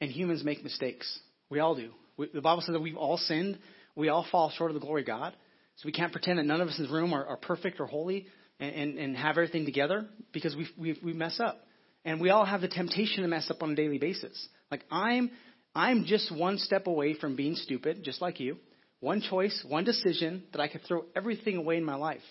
[0.00, 1.18] and humans make mistakes.
[1.50, 1.90] We all do.
[2.16, 3.58] We, the Bible says that we've all sinned.
[3.96, 5.34] We all fall short of the glory of God.
[5.76, 7.86] So we can't pretend that none of us in this room are, are perfect or
[7.86, 8.26] holy
[8.60, 11.60] and, and, and have everything together because we, we, we mess up.
[12.04, 14.48] And we all have the temptation to mess up on a daily basis.
[14.70, 15.30] Like I'm,
[15.74, 18.58] I'm just one step away from being stupid, just like you.
[19.04, 22.22] One choice, one decision that I could throw everything away in my life.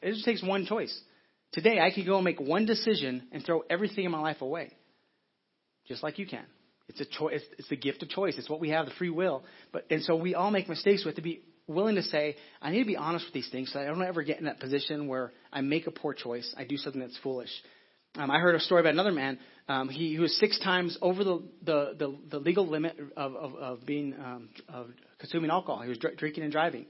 [0.00, 0.98] It just takes one choice.
[1.52, 4.72] Today, I could go and make one decision and throw everything in my life away,
[5.86, 6.46] just like you can.
[6.88, 7.42] It's a choice.
[7.58, 8.38] It's the gift of choice.
[8.38, 9.44] It's what we have, the free will.
[9.74, 11.04] But and so we all make mistakes.
[11.04, 13.70] We have to be willing to say, I need to be honest with these things,
[13.70, 16.54] so I don't ever get in that position where I make a poor choice.
[16.56, 17.50] I do something that's foolish.
[18.16, 19.38] Um, I heard a story about another man.
[19.68, 23.54] Um, he, he was six times over the the, the, the legal limit of of,
[23.54, 25.82] of being um, of consuming alcohol.
[25.82, 26.86] He was dr- drinking and driving,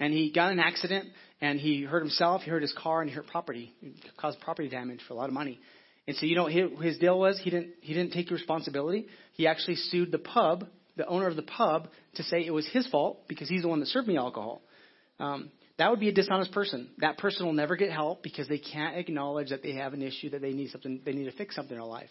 [0.00, 1.08] and he got in an accident.
[1.40, 2.42] And he hurt himself.
[2.42, 5.28] He hurt his car, and he hurt property, he caused property damage for a lot
[5.28, 5.60] of money.
[6.06, 9.06] And so you know his, his deal was he didn't he didn't take responsibility.
[9.34, 12.86] He actually sued the pub, the owner of the pub, to say it was his
[12.88, 14.62] fault because he's the one that served me alcohol.
[15.20, 16.90] Um, that would be a dishonest person.
[16.98, 20.30] That person will never get help because they can't acknowledge that they have an issue
[20.30, 22.10] that they need something, they need to fix something in their life.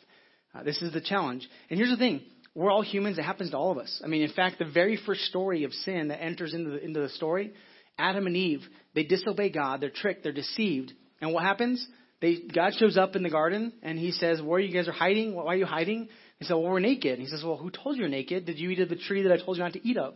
[0.53, 1.47] Uh, this is the challenge.
[1.69, 2.21] And here's the thing:
[2.55, 3.17] we're all humans.
[3.17, 4.01] It happens to all of us.
[4.03, 6.99] I mean, in fact, the very first story of sin that enters into the, into
[6.99, 7.53] the story,
[7.97, 8.61] Adam and Eve,
[8.93, 9.81] they disobey God.
[9.81, 10.23] They're tricked.
[10.23, 10.93] They're deceived.
[11.21, 11.85] And what happens?
[12.21, 15.35] They, God shows up in the garden and he says, "Where you guys are hiding?
[15.35, 18.01] Why are you hiding?" He said, "Well, we're naked." He says, "Well, who told you
[18.01, 18.45] you're naked?
[18.45, 20.15] Did you eat of the tree that I told you not to eat of?"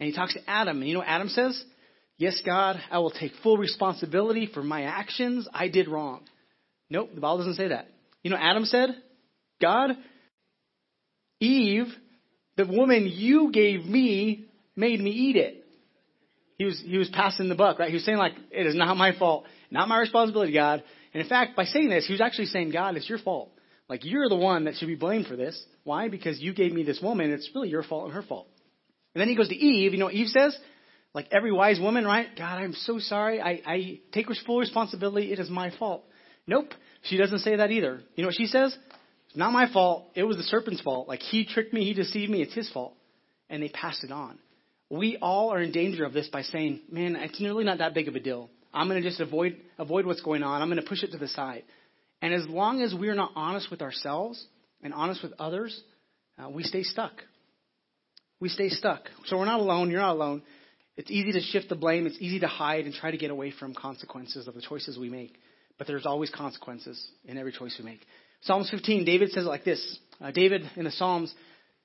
[0.00, 1.64] And he talks to Adam, and you know what Adam says?
[2.16, 5.48] Yes, God, I will take full responsibility for my actions.
[5.52, 6.22] I did wrong.
[6.88, 7.88] Nope, the Bible doesn't say that.
[8.22, 8.90] You know, Adam said,
[9.60, 9.90] God,
[11.40, 11.86] Eve,
[12.56, 14.46] the woman you gave me,
[14.76, 15.64] made me eat it.
[16.56, 17.88] He was, he was passing the buck, right?
[17.88, 20.84] He was saying, like, it is not my fault, not my responsibility, God.
[21.12, 23.50] And in fact, by saying this, he was actually saying, God, it's your fault.
[23.88, 25.60] Like, you're the one that should be blamed for this.
[25.82, 26.08] Why?
[26.08, 27.32] Because you gave me this woman.
[27.32, 28.46] It's really your fault and her fault.
[29.14, 29.92] And then he goes to Eve.
[29.92, 30.56] You know what Eve says?
[31.14, 32.26] Like every wise woman, right?
[32.36, 33.40] God, I'm so sorry.
[33.40, 35.32] I, I take full responsibility.
[35.32, 36.04] It is my fault.
[36.46, 36.70] Nope.
[37.02, 38.02] She doesn't say that either.
[38.16, 38.76] You know what she says?
[39.28, 40.06] It's not my fault.
[40.14, 41.06] It was the serpent's fault.
[41.06, 41.84] Like he tricked me.
[41.84, 42.42] He deceived me.
[42.42, 42.94] It's his fault.
[43.48, 44.38] And they passed it on.
[44.90, 48.08] We all are in danger of this by saying, man, it's really not that big
[48.08, 48.50] of a deal.
[48.72, 50.60] I'm going to just avoid, avoid what's going on.
[50.60, 51.62] I'm going to push it to the side.
[52.20, 54.44] And as long as we're not honest with ourselves
[54.82, 55.80] and honest with others,
[56.38, 57.12] uh, we stay stuck.
[58.40, 59.02] We stay stuck.
[59.26, 59.90] So we're not alone.
[59.90, 60.42] You're not alone.
[60.96, 62.06] It's easy to shift the blame.
[62.06, 65.08] It's easy to hide and try to get away from consequences of the choices we
[65.08, 65.34] make.
[65.76, 68.00] But there's always consequences in every choice we make.
[68.42, 69.98] Psalms 15, David says it like this.
[70.20, 71.34] Uh, David in the Psalms,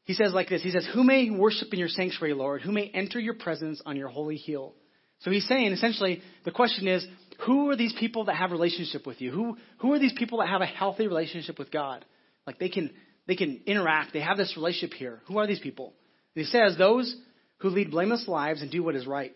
[0.03, 0.61] he says like this.
[0.61, 2.61] He says, Who may worship in your sanctuary, Lord?
[2.61, 4.73] Who may enter your presence on your holy hill?
[5.19, 7.05] So he's saying essentially the question is,
[7.45, 9.31] who are these people that have relationship with you?
[9.31, 12.05] Who who are these people that have a healthy relationship with God?
[12.45, 12.91] Like they can
[13.27, 14.13] they can interact.
[14.13, 15.21] They have this relationship here.
[15.27, 15.93] Who are these people?
[16.35, 17.15] And he says those
[17.59, 19.33] who lead blameless lives and do what is right,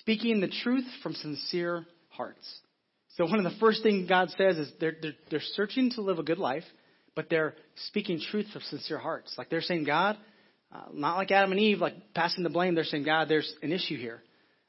[0.00, 2.60] speaking the truth from sincere hearts.
[3.16, 6.18] So one of the first things God says is they're, they're, they're searching to live
[6.18, 6.64] a good life,
[7.14, 7.54] but they're
[7.88, 9.34] speaking truth from sincere hearts.
[9.36, 10.16] Like they're saying, God,
[10.74, 12.74] uh, not like Adam and Eve, like passing the blame.
[12.74, 14.22] They're saying, God, there's an issue here.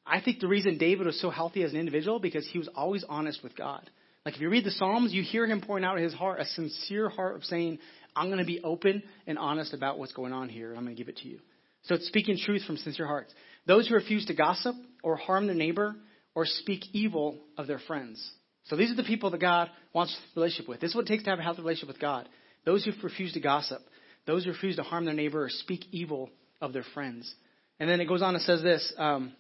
[0.06, 3.06] I think the reason David was so healthy as an individual because he was always
[3.08, 3.90] honest with God.
[4.26, 7.10] Like if you read the Psalms, you hear him pouring out his heart, a sincere
[7.10, 7.80] heart of saying,
[8.16, 11.02] I'm going to be open and honest about what's going on here, I'm going to
[11.02, 11.40] give it to you.
[11.84, 13.34] So it's speaking truth from sincere hearts.
[13.68, 15.96] Those who refuse to gossip or harm their neighbor
[16.36, 18.32] or speak evil of their friends.
[18.66, 20.80] So these are the people that God wants a relationship with.
[20.80, 22.30] This is what it takes to have a healthy relationship with God.
[22.66, 23.82] Those who refuse to gossip,
[24.26, 26.30] those who refuse to harm their neighbor or speak evil
[26.62, 27.34] of their friends.
[27.80, 29.34] And then it goes on and says this um,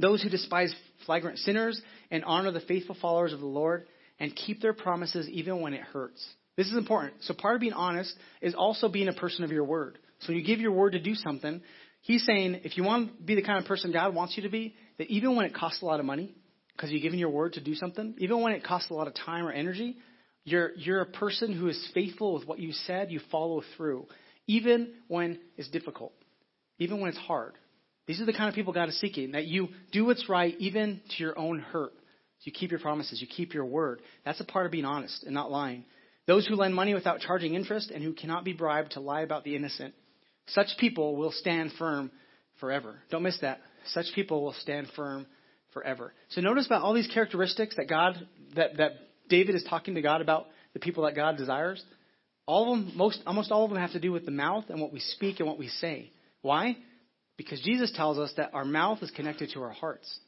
[0.00, 0.74] those who despise
[1.06, 3.86] flagrant sinners and honor the faithful followers of the Lord
[4.18, 6.24] and keep their promises even when it hurts.
[6.56, 7.14] This is important.
[7.22, 9.98] So part of being honest is also being a person of your word.
[10.20, 11.60] So when you give your word to do something,
[12.02, 14.48] he's saying if you want to be the kind of person God wants you to
[14.48, 16.34] be, that even when it costs a lot of money,
[16.74, 19.14] because you're giving your word to do something, even when it costs a lot of
[19.14, 19.96] time or energy,
[20.44, 24.06] You're, you're a person who is faithful with what you said, you follow through,
[24.46, 26.12] even when it's difficult,
[26.78, 27.54] even when it's hard.
[28.06, 31.00] These are the kind of people God is seeking, that you do what's right even
[31.10, 31.94] to your own hurt.
[32.42, 34.00] You keep your promises, you keep your word.
[34.24, 35.84] That's a part of being honest and not lying.
[36.28, 39.42] Those who lend money without charging interest and who cannot be bribed to lie about
[39.42, 39.94] the innocent.
[40.48, 42.10] Such people will stand firm
[42.60, 42.96] forever.
[43.10, 43.60] Don't miss that.
[43.86, 45.26] Such people will stand firm
[45.72, 46.12] forever.
[46.30, 48.16] So notice about all these characteristics that God,
[48.54, 48.92] that, that
[49.28, 51.82] David is talking to God about, the people that God desires.
[52.46, 54.80] All of them, most, almost all of them have to do with the mouth and
[54.80, 56.12] what we speak and what we say.
[56.42, 56.76] Why?
[57.36, 60.20] Because Jesus tells us that our mouth is connected to our hearts.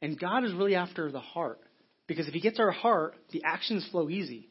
[0.00, 1.58] And God is really after the heart.
[2.06, 4.48] Because if He gets our heart, the actions flow easy.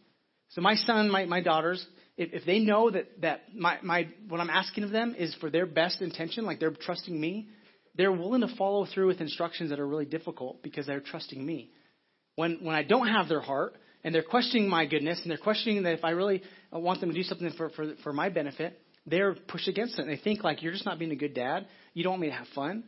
[0.50, 1.86] So my son, my, my daughters,
[2.18, 5.50] if, if they know that, that my, my, what I'm asking of them is for
[5.50, 7.50] their best intention, like they're trusting me,
[7.96, 11.72] they're willing to follow through with instructions that are really difficult because they're trusting me.
[12.36, 15.84] When, when I don't have their heart and they're questioning my goodness and they're questioning
[15.84, 19.36] that if I really want them to do something for, for, for my benefit, they're
[19.36, 20.02] pushed against it.
[20.02, 21.68] And they think like, you're just not being a good dad.
[21.94, 22.84] You don't want me to have fun.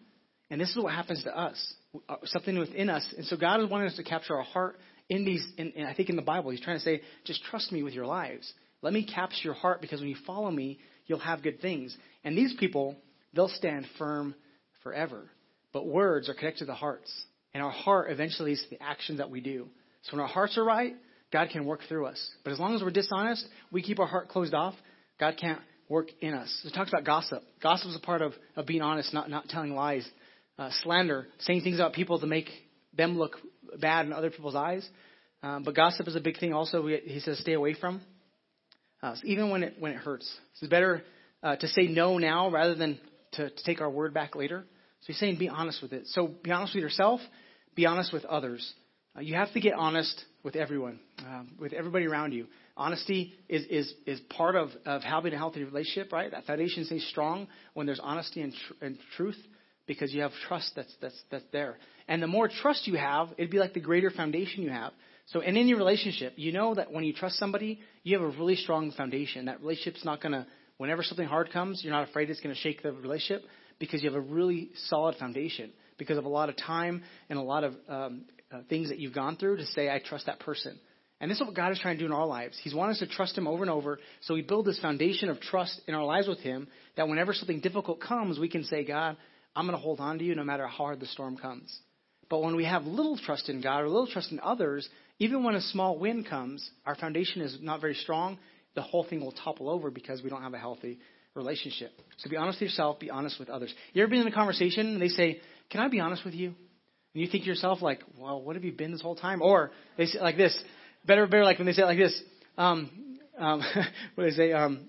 [0.50, 1.74] And this is what happens to us.
[2.10, 3.06] Uh, something within us.
[3.16, 6.10] And so God is wanting us to capture our heart in these, in, I think
[6.10, 8.52] in the Bible, He's trying to say, just trust me with your lives.
[8.82, 11.96] Let me capture your heart because when you follow me, you'll have good things.
[12.24, 12.96] And these people,
[13.34, 14.36] they'll stand firm
[14.84, 15.30] forever.
[15.74, 17.12] But words are connected to the hearts.
[17.54, 19.68] And our heart eventually is the actions that we do.
[20.04, 20.94] So when our hearts are right,
[21.32, 22.32] God can work through us.
[22.44, 24.76] But as long as we're dishonest, we keep our heart closed off,
[25.20, 25.60] God can't
[25.90, 26.62] work in us.
[26.66, 27.44] It talks about gossip.
[27.62, 30.08] Gossip is a part of, of being honest, not, not telling lies.
[30.58, 32.50] Uh, slander, saying things about people to make
[32.96, 33.36] them look
[33.80, 34.88] bad in other people's eyes.
[35.44, 38.02] Um, but gossip is a big thing also, we, he says, stay away from.
[39.06, 40.28] Uh, so even when it, when it hurts.
[40.60, 41.04] It's better
[41.44, 43.00] uh, to say no now rather than
[43.34, 44.66] to, to take our word back later.
[45.02, 46.08] So he's saying be honest with it.
[46.08, 47.20] So be honest with yourself,
[47.76, 48.68] be honest with others.
[49.16, 52.48] Uh, you have to get honest with everyone, um, with everybody around you.
[52.76, 56.32] Honesty is, is, is part of, of having a healthy relationship, right?
[56.32, 59.38] That foundation stays strong when there's honesty and, tr- and truth
[59.86, 61.78] because you have trust that's, that's, that's there.
[62.08, 64.94] And the more trust you have, it'd be like the greater foundation you have.
[65.28, 68.56] So, in any relationship, you know that when you trust somebody, you have a really
[68.56, 69.46] strong foundation.
[69.46, 70.46] That relationship's not going to,
[70.78, 73.44] whenever something hard comes, you're not afraid it's going to shake the relationship
[73.80, 77.42] because you have a really solid foundation because of a lot of time and a
[77.42, 80.80] lot of um, uh, things that you've gone through to say, I trust that person.
[81.22, 82.60] And this is what God is trying to do in our lives.
[82.62, 84.00] He's wanting us to trust Him over and over.
[84.22, 87.62] So we build this foundation of trust in our lives with Him that whenever something
[87.62, 89.16] difficult comes, we can say, God,
[89.56, 91.80] I'm going to hold on to you no matter how hard the storm comes.
[92.30, 95.56] But when we have little trust in God or little trust in others, even when
[95.56, 98.38] a small wind comes, our foundation is not very strong,
[98.76, 101.00] the whole thing will topple over because we don't have a healthy
[101.34, 101.92] relationship.
[102.18, 103.74] So be honest with yourself, be honest with others.
[103.94, 106.48] You ever been in a conversation and they say, Can I be honest with you?
[106.48, 109.42] And you think to yourself, like, well, what have you been this whole time?
[109.42, 110.58] Or they say like this,
[111.06, 112.22] better, better like when they say it like this,
[112.58, 113.62] um, um,
[114.16, 114.88] what they say, um,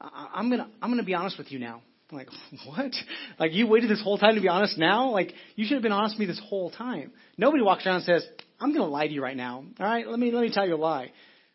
[0.00, 1.82] I, am gonna, I'm gonna be honest with you now.
[2.10, 2.28] I'm like,
[2.66, 2.94] what?
[3.38, 5.10] Like you waited this whole time to be honest now?
[5.10, 7.12] Like you should have been honest with me this whole time.
[7.36, 8.26] Nobody walks around and says,
[8.60, 9.64] I'm gonna lie to you right now.
[9.78, 11.12] All right, let me, let me tell you a lie.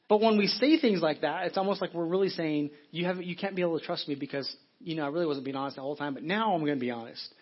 [0.10, 3.22] But when we say things like that, it's almost like we're really saying, you have,
[3.22, 5.78] you can't be able to trust me because, you know, I really wasn't being honest
[5.78, 7.34] the whole time, but now I'm going to be honest.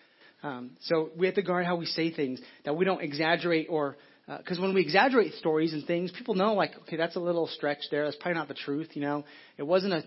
[0.42, 3.96] Um, so we have to guard how we say things, that we don't exaggerate or,
[4.38, 7.46] because uh, when we exaggerate stories and things, people know like, okay, that's a little
[7.48, 8.04] stretch there.
[8.04, 8.90] That's probably not the truth.
[8.94, 9.24] You know,
[9.58, 10.04] it wasn't a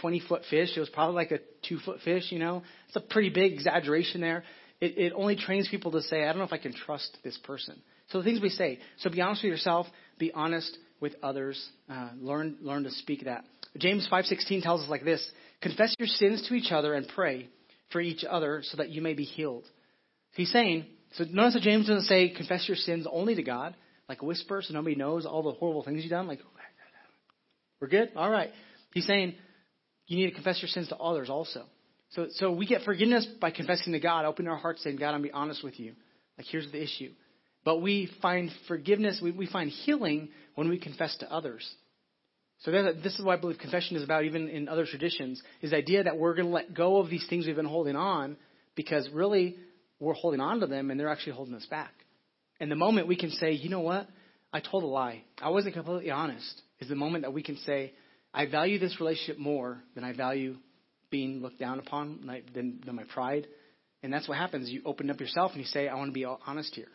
[0.00, 0.70] 20 foot fish.
[0.76, 2.24] It was probably like a two foot fish.
[2.30, 4.44] You know, it's a pretty big exaggeration there.
[4.80, 7.38] It, it only trains people to say, I don't know if I can trust this
[7.44, 7.80] person.
[8.10, 8.78] So the things we say.
[8.98, 9.86] So be honest with yourself.
[10.18, 11.62] Be honest with others.
[11.88, 13.44] Uh, learn learn to speak that.
[13.78, 15.26] James 5:16 tells us like this:
[15.62, 17.48] Confess your sins to each other and pray
[17.90, 19.64] for each other so that you may be healed.
[20.34, 23.74] He's saying, so notice that James doesn't say confess your sins only to God,
[24.08, 26.28] like whisper so nobody knows all the horrible things you've done.
[26.28, 26.40] Like,
[27.80, 28.10] we're good?
[28.14, 28.50] All right.
[28.92, 29.34] He's saying
[30.06, 31.64] you need to confess your sins to others also.
[32.10, 35.22] So, so we get forgiveness by confessing to God, opening our hearts, saying, God, I'm
[35.22, 35.94] be honest with you.
[36.36, 37.12] Like, here's the issue.
[37.64, 41.68] But we find forgiveness, we, we find healing when we confess to others.
[42.60, 45.76] So this is what I believe confession is about, even in other traditions, is the
[45.76, 48.36] idea that we're going to let go of these things we've been holding on
[48.74, 49.56] because really
[49.98, 51.92] we're holding on to them and they're actually holding us back.
[52.60, 54.08] And the moment we can say, you know what?
[54.52, 55.22] I told a lie.
[55.40, 56.60] I wasn't completely honest.
[56.80, 57.92] Is the moment that we can say,
[58.32, 60.56] I value this relationship more than I value
[61.10, 63.46] being looked down upon, than, than my pride.
[64.02, 64.68] And that's what happens.
[64.70, 66.88] You open up yourself and you say, I want to be honest here.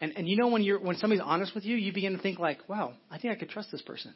[0.00, 2.38] And, and you know when you're when somebody's honest with you, you begin to think
[2.38, 4.14] like, wow, I think I could trust this person.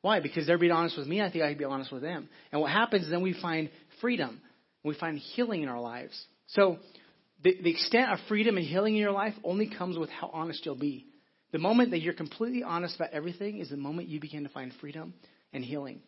[0.00, 0.18] Why?
[0.20, 1.20] Because they're being honest with me.
[1.20, 2.28] I think I can be honest with them.
[2.50, 4.40] And what happens is then we find freedom.
[4.82, 6.20] We find healing in our lives.
[6.48, 6.78] So
[7.44, 10.66] the, the extent of freedom and healing in your life only comes with how honest
[10.66, 11.06] you'll be.
[11.52, 14.72] The moment that you're completely honest about everything is the moment you begin to find
[14.80, 15.14] freedom
[15.52, 16.00] and healing.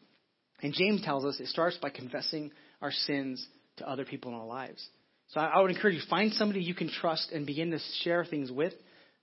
[0.63, 2.51] And James tells us it starts by confessing
[2.83, 3.47] our sins
[3.77, 4.85] to other people in our lives.
[5.29, 8.25] So I, I would encourage you find somebody you can trust and begin to share
[8.25, 8.73] things with.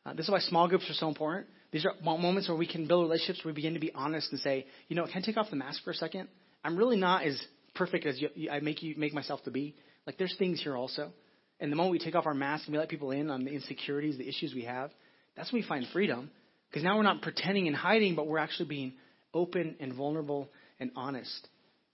[0.06, 1.48] Uh, this is why small groups are so important.
[1.72, 4.40] These are moments where we can build relationships where we begin to be honest and
[4.42, 6.28] say, you know, can I take off the mask for a second?
[6.64, 7.42] I'm really not as
[7.76, 9.76] perfect as you, I make you make myself to be.
[10.06, 11.12] Like there's things here also.
[11.60, 13.52] And the moment we take off our mask and we let people in on the
[13.52, 14.92] insecurities, the issues we have,
[15.36, 16.32] that's when we find freedom.
[16.70, 18.94] Because now we're not pretending and hiding, but we're actually being
[19.34, 21.48] open and vulnerable and honest.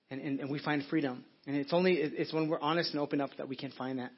[0.09, 1.25] And, and, and we find freedom.
[1.45, 4.11] And it's only it's when we're honest and open up that we can find that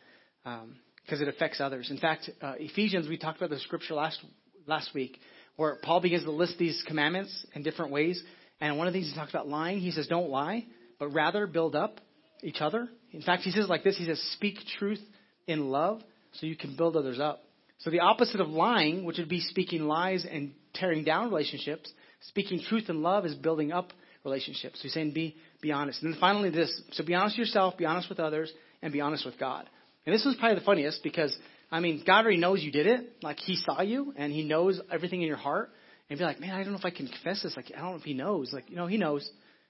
[1.09, 1.89] because it affects others.
[1.89, 4.19] In fact, uh, Ephesians, we talked about the scripture last
[4.67, 5.19] last week
[5.55, 8.23] where Paul begins to list these commandments in different ways.
[8.61, 10.67] And one of the things he talks about lying, he says, don't lie,
[10.99, 11.99] but rather build up
[12.43, 12.87] each other.
[13.11, 15.01] In fact, he says like this, he says, speak truth
[15.47, 16.01] in love
[16.33, 17.41] so you can build others up.
[17.79, 21.91] So the opposite of lying, which would be speaking lies and tearing down relationships,
[22.21, 23.91] speaking truth in love is building up
[24.23, 24.75] relationships.
[24.75, 26.03] So he's saying be be honest.
[26.03, 26.81] And then finally this.
[26.91, 29.67] So be honest with yourself, be honest with others, and be honest with God.
[30.09, 31.37] And this was probably the funniest because
[31.71, 33.17] I mean, God already knows you did it.
[33.21, 35.69] Like He saw you and He knows everything in your heart.
[36.09, 37.55] And be like, man, I don't know if I can confess this.
[37.55, 38.51] Like, I don't know if He knows.
[38.51, 39.29] Like, you know, He knows.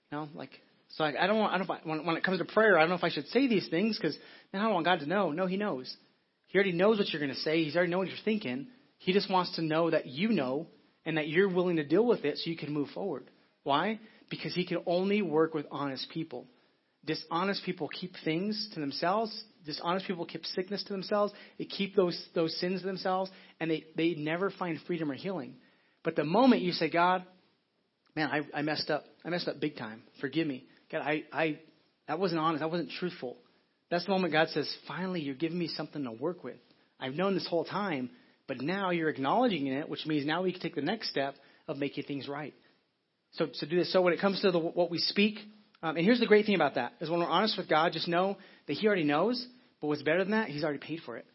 [0.09, 0.51] You know, like,
[0.91, 1.53] so I, I don't want.
[1.53, 3.03] I don't know if I, when, when it comes to prayer, I don't know if
[3.03, 4.17] I should say these things because
[4.53, 5.33] man, I don't want God to know.
[5.33, 5.93] No, He knows.
[6.47, 7.65] He already knows what you're going to say.
[7.65, 8.67] He's already knows what you're thinking.
[8.99, 10.67] He just wants to know that you know
[11.05, 13.29] and that you're willing to deal with it so you can move forward.
[13.63, 13.99] Why?
[14.29, 16.45] Because He can only work with honest people.
[17.05, 19.43] Dishonest people keep things to themselves.
[19.65, 21.33] Dishonest people keep sickness to themselves.
[21.57, 25.55] They keep those, those sins to themselves, and they, they never find freedom or healing.
[26.03, 27.25] But the moment you say, God,
[28.15, 29.03] man, I, I messed up.
[29.23, 30.03] I messed up big time.
[30.21, 30.65] Forgive me.
[30.91, 31.59] God, I, I,
[32.07, 32.61] that wasn't honest.
[32.61, 33.37] That wasn't truthful.
[33.91, 36.57] That's the moment God says, finally, you're giving me something to work with.
[36.99, 38.09] I've known this whole time,
[38.47, 41.35] but now you're acknowledging it, which means now we can take the next step
[41.67, 42.53] of making things right.
[43.33, 43.91] So, so do this.
[43.91, 45.39] So when it comes to the, what we speak,
[45.81, 48.07] um, and here's the great thing about that is when we're honest with God, just
[48.07, 48.37] know
[48.67, 49.45] that He already knows.
[49.81, 51.25] But what's better than that, He's already paid for it.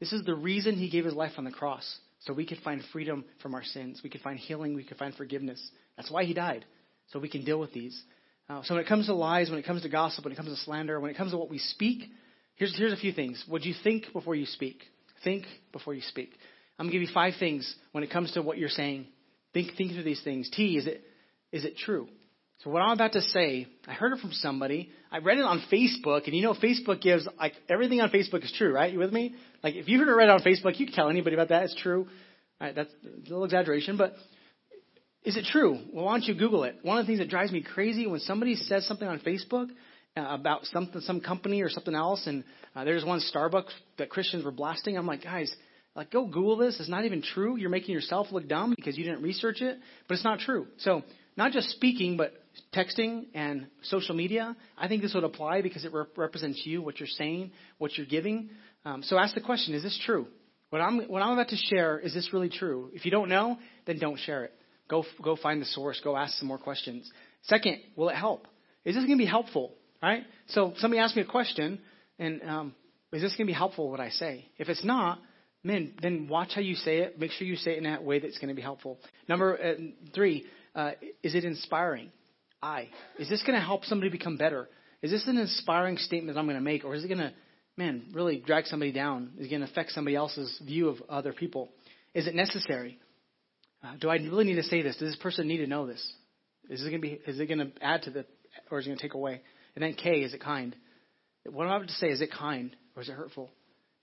[0.00, 2.82] This is the reason He gave His life on the cross, so we could find
[2.92, 5.60] freedom from our sins, we could find healing, we could find forgiveness.
[5.96, 6.64] That's why He died,
[7.12, 8.00] so we can deal with these.
[8.48, 10.50] Uh, so when it comes to lies, when it comes to gossip, when it comes
[10.50, 12.10] to slander, when it comes to what we speak,
[12.56, 13.42] here's here's a few things.
[13.48, 14.82] Would you think before you speak?
[15.22, 16.32] Think before you speak.
[16.78, 19.06] I'm gonna give you five things when it comes to what you're saying.
[19.54, 20.50] Think think through these things.
[20.50, 21.02] T is it
[21.52, 22.08] is it true?
[22.64, 24.90] So what I'm about to say, I heard it from somebody.
[25.12, 28.52] I read it on Facebook, and you know Facebook gives like everything on Facebook is
[28.56, 28.90] true, right?
[28.90, 29.34] You with me?
[29.62, 31.64] Like if you heard it read on Facebook, you can tell anybody about that.
[31.64, 32.08] It's true.
[32.60, 34.14] All right, that's a little exaggeration, but
[35.24, 35.78] is it true?
[35.92, 36.76] Well, why don't you Google it?
[36.82, 39.68] One of the things that drives me crazy when somebody says something on Facebook
[40.16, 44.42] uh, about something, some company or something else, and uh, there's one Starbucks that Christians
[44.42, 44.96] were blasting.
[44.96, 45.54] I'm like, guys,
[45.94, 46.80] like go Google this.
[46.80, 47.58] It's not even true.
[47.58, 50.66] You're making yourself look dumb because you didn't research it, but it's not true.
[50.78, 51.02] So
[51.36, 52.32] not just speaking, but
[52.74, 56.98] texting and social media, I think this would apply because it rep- represents you, what
[57.00, 58.50] you're saying, what you're giving.
[58.84, 60.26] Um, so ask the question: Is this true?
[60.70, 62.90] What I'm what I'm about to share is this really true?
[62.92, 64.52] If you don't know, then don't share it.
[64.88, 66.00] Go go find the source.
[66.02, 67.10] Go ask some more questions.
[67.42, 68.48] Second, will it help?
[68.84, 69.72] Is this going to be helpful?
[70.02, 70.24] Right?
[70.48, 71.80] So somebody asked me a question,
[72.18, 72.74] and um,
[73.12, 73.90] is this going to be helpful?
[73.90, 74.46] What I say?
[74.58, 75.20] If it's not,
[75.62, 77.18] man, then watch how you say it.
[77.18, 78.98] Make sure you say it in that way that's going to be helpful.
[79.28, 79.74] Number uh,
[80.14, 82.10] three, uh, is it inspiring?
[82.64, 82.88] I.
[83.18, 84.68] Is this going to help somebody become better?
[85.02, 87.32] Is this an inspiring statement I'm going to make, or is it going to,
[87.76, 89.32] man, really drag somebody down?
[89.38, 91.68] Is it going to affect somebody else's view of other people?
[92.14, 92.98] Is it necessary?
[93.82, 94.96] Uh, do I really need to say this?
[94.96, 96.00] Does this person need to know this?
[96.70, 97.20] Is it going to be?
[97.26, 98.24] Is it going to add to the,
[98.70, 99.42] or is it going to take away?
[99.74, 100.74] And then K, is it kind?
[101.44, 102.08] What am I about to say?
[102.08, 103.50] Is it kind or is it hurtful?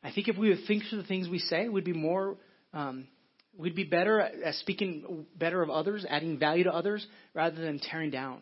[0.03, 2.37] I think if we would think through the things we say, we'd be more
[2.73, 3.07] um,
[3.57, 8.09] We'd be better at speaking better of others, adding value to others, rather than tearing
[8.09, 8.41] down.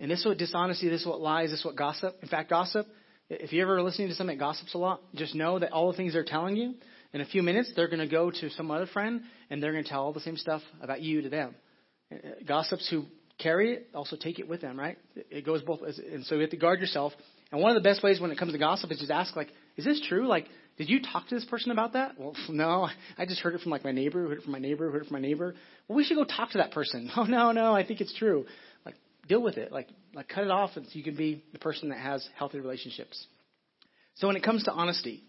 [0.00, 2.16] And this is what dishonesty, this is what lies, this is what gossip.
[2.22, 2.86] In fact, gossip,
[3.28, 5.96] if you're ever listening to somebody that gossips a lot, just know that all the
[5.96, 6.74] things they're telling you,
[7.12, 9.84] in a few minutes, they're going to go to some other friend and they're going
[9.84, 11.54] to tell all the same stuff about you to them.
[12.12, 13.04] Uh, gossips who
[13.38, 14.98] carry it also take it with them, right?
[15.30, 17.12] It goes both, and so you have to guard yourself.
[17.52, 19.48] And one of the best ways when it comes to gossip is just ask, like,
[19.76, 20.26] is this true?
[20.26, 20.46] Like,
[20.76, 22.18] did you talk to this person about that?
[22.18, 22.88] Well, no,
[23.18, 25.08] I just heard it from like my neighbor, heard it from my neighbor, heard it
[25.08, 25.54] from my neighbor.
[25.88, 27.10] Well, we should go talk to that person.
[27.16, 28.46] Oh no, no, I think it's true.
[29.28, 29.72] Deal with it.
[29.72, 33.26] Like like cut it off so you can be the person that has healthy relationships.
[34.16, 35.22] So when it comes to honesty,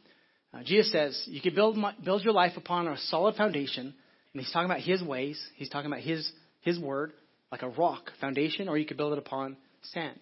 [0.54, 3.94] uh, Jesus says you can build my, build your life upon a solid foundation,
[4.34, 5.42] and he's talking about His ways.
[5.56, 6.30] He's talking about His
[6.62, 7.14] His word,
[7.52, 9.58] like a rock foundation, or you could build it upon
[9.94, 10.20] sand.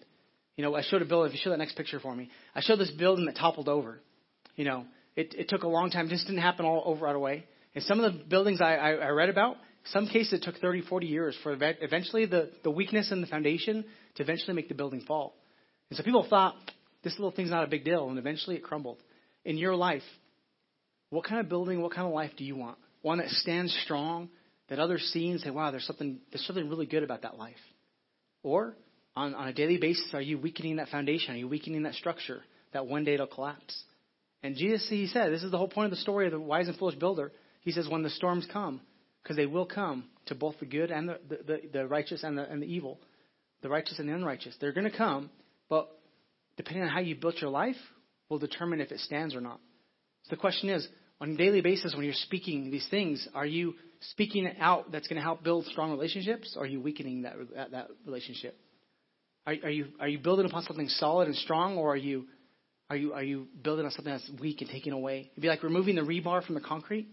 [0.56, 1.30] You know, I showed a building.
[1.30, 4.00] If you show that next picture for me, I showed this building that toppled over.
[4.56, 4.84] You know,
[5.16, 6.08] it, it took a long time.
[6.08, 7.44] This didn't happen all over right away.
[7.74, 9.56] And some of the buildings I, I, I read about,
[9.86, 13.84] Some cases it took 30, 40 years for eventually the, the weakness in the foundation
[14.16, 15.34] to eventually make the building fall.
[15.88, 16.54] And so people thought
[17.02, 18.98] this little thing's not a big deal, and eventually it crumbled.
[19.44, 20.02] In your life,
[21.08, 22.78] what kind of building, what kind of life do you want?
[23.02, 24.28] One that stands strong,
[24.68, 27.56] that others see and say, wow, there's something, there's something really good about that life.
[28.42, 28.76] Or
[29.16, 31.34] on, on a daily basis, are you weakening that foundation?
[31.34, 33.82] Are you weakening that structure that one day it'll collapse?
[34.42, 36.68] And Jesus, he said, this is the whole point of the story of the wise
[36.68, 37.32] and foolish builder.
[37.62, 38.80] He says, when the storms come,
[39.22, 42.50] because they will come to both the good and the, the, the, righteous and the,
[42.50, 42.98] and the evil,
[43.62, 44.56] the righteous and the unrighteous.
[44.60, 45.30] They're going to come,
[45.68, 45.88] but
[46.56, 47.76] depending on how you built your life,
[48.28, 49.60] will determine if it stands or not.
[50.24, 50.86] So the question is,
[51.20, 53.74] on a daily basis, when you're speaking these things, are you
[54.12, 57.64] speaking out that's going to help build strong relationships, or are you weakening that uh,
[57.72, 58.58] that relationship?
[59.46, 62.26] Are, are you are you building upon something solid and strong, or are you
[62.88, 65.30] are you are you building on something that's weak and taking away?
[65.32, 67.08] It'd be like removing the rebar from the concrete.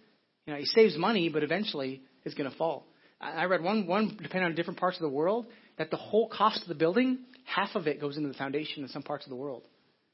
[0.47, 2.87] You know, it saves money, but eventually it's going to fall.
[3.19, 6.61] I read one one depending on different parts of the world that the whole cost
[6.61, 9.35] of the building, half of it goes into the foundation in some parts of the
[9.35, 9.63] world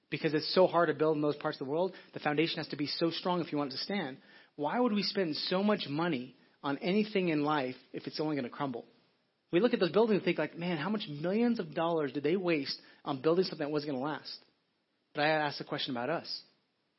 [0.09, 1.93] because it's so hard to build in those parts of the world.
[2.13, 4.17] The foundation has to be so strong if you want it to stand.
[4.55, 8.45] Why would we spend so much money on anything in life if it's only going
[8.45, 8.85] to crumble?
[9.51, 12.23] We look at those buildings and think like, man, how much millions of dollars did
[12.23, 14.37] they waste on building something that wasn't going to last?
[15.13, 16.41] But I ask the question about us.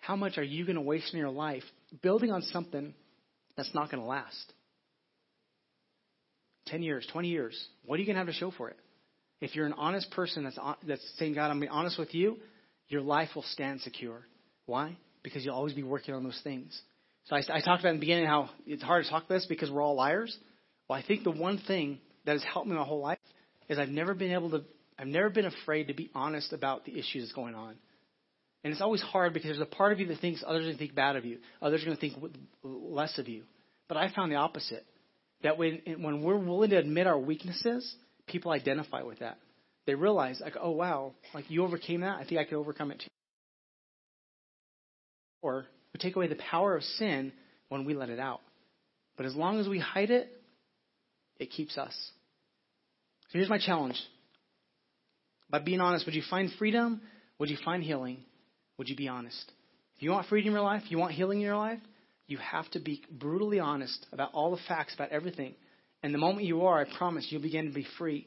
[0.01, 1.65] How much are you going to waste in your life
[2.03, 2.95] building on something
[3.57, 4.53] that's not going to last?
[6.67, 7.69] 10 years, 20 years.
[7.85, 8.77] What are you going to have to show for it?
[9.41, 12.39] If you're an honest person that's, that's saying, God, I'm being honest with you,
[12.89, 14.23] your life will stand secure.
[14.67, 14.97] Why?
[15.23, 16.81] Because you'll always be working on those things.
[17.27, 19.71] So I, I talked about in the beginning how it's hard to talk this because
[19.71, 20.37] we're all liars.
[20.89, 23.19] Well, I think the one thing that has helped me my whole life
[23.69, 24.65] is I've never been able to,
[24.99, 27.77] I've never been afraid to be honest about the issues going on.
[28.65, 30.77] And it's always hard because there's a part of you that thinks others are going
[30.77, 32.15] to think bad of you, others are going to think
[32.63, 33.43] less of you.
[33.89, 34.85] But I found the opposite.
[35.43, 37.95] That when when we're willing to admit our weaknesses,
[38.27, 39.37] people identify with that.
[39.87, 42.17] They realize, like, oh wow, like you overcame that.
[42.19, 43.09] I think I could overcome it too.
[45.43, 47.33] Or we take away the power of sin
[47.69, 48.41] when we let it out.
[49.19, 50.33] But as long as we hide it,
[51.39, 51.95] it keeps us.
[53.29, 54.01] So here's my challenge.
[55.51, 57.03] By being honest, would you find freedom?
[57.39, 58.25] Would you find healing?
[58.79, 59.53] Would you be honest?
[59.97, 61.79] If you want freedom in your life, you want healing in your life,
[62.27, 65.55] you have to be brutally honest about all the facts about everything.
[66.03, 68.27] And the moment you are, I promise you'll begin to be free.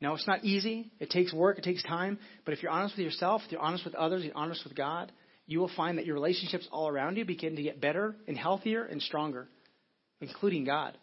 [0.00, 0.90] Now, it's not easy.
[1.00, 1.58] It takes work.
[1.58, 2.18] It takes time.
[2.44, 5.10] But if you're honest with yourself, if you're honest with others, you're honest with God,
[5.46, 8.84] you will find that your relationships all around you begin to get better and healthier
[8.84, 9.48] and stronger,
[10.20, 10.96] including God,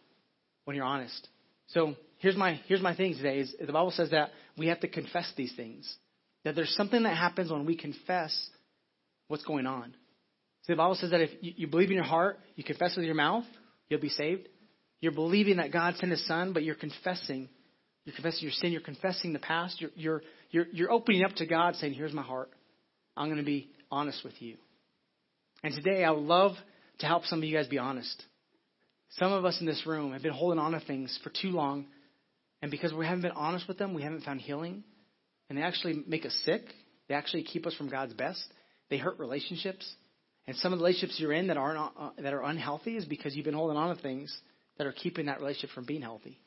[0.64, 1.28] when you're honest.
[1.68, 4.88] So here's my here's my thing today is the Bible says that we have to
[4.88, 5.94] confess these things.
[6.44, 8.50] That there's something that happens when we confess
[9.28, 9.94] what's going on.
[10.68, 13.44] The Bible says that if you believe in your heart, you confess with your mouth,
[13.88, 14.48] you'll be saved.
[15.00, 17.50] You're believing that God sent His Son, but you're confessing.
[18.04, 18.72] You're confessing your sin.
[18.72, 19.80] You're confessing the past.
[19.80, 22.50] You're, you're, you're, you're opening up to God, saying, Here's my heart.
[23.16, 24.58] I'm going to be honest with you.
[25.64, 26.54] And today, I would love
[27.00, 28.24] to help some of you guys be honest.
[29.12, 31.86] Some of us in this room have been holding on to things for too long,
[32.62, 34.84] and because we haven't been honest with them, we haven't found healing.
[35.50, 36.64] And they actually make us sick.
[37.08, 38.44] They actually keep us from God's best.
[38.90, 39.90] They hurt relationships.
[40.48, 43.36] And some of the relationships you're in that aren't uh, that are unhealthy is because
[43.36, 44.36] you've been holding on to things
[44.78, 46.40] that are keeping that relationship from being healthy.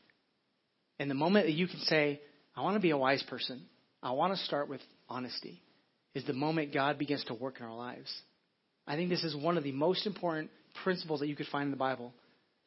[0.98, 2.20] And the moment that you can say,
[2.56, 3.62] I want to be a wise person,
[4.02, 5.62] I want to start with honesty,
[6.14, 8.12] is the moment God begins to work in our lives.
[8.86, 10.50] I think this is one of the most important
[10.82, 12.12] principles that you could find in the Bible.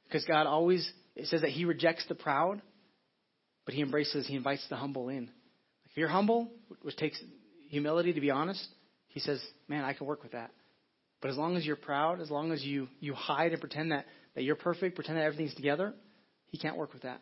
[0.06, 2.62] Because God always, it says that He rejects the proud,
[3.66, 5.30] but He embraces, He invites the humble in.
[5.90, 6.50] If you're humble,
[6.84, 7.22] which takes
[7.70, 8.66] humility to be honest,
[9.12, 10.52] He says, man, I can work with that.
[11.22, 14.06] But as long as you're proud, as long as you, you hide and pretend that,
[14.36, 15.94] that you're perfect, pretend that everything's together,
[16.48, 17.20] he can't work with that.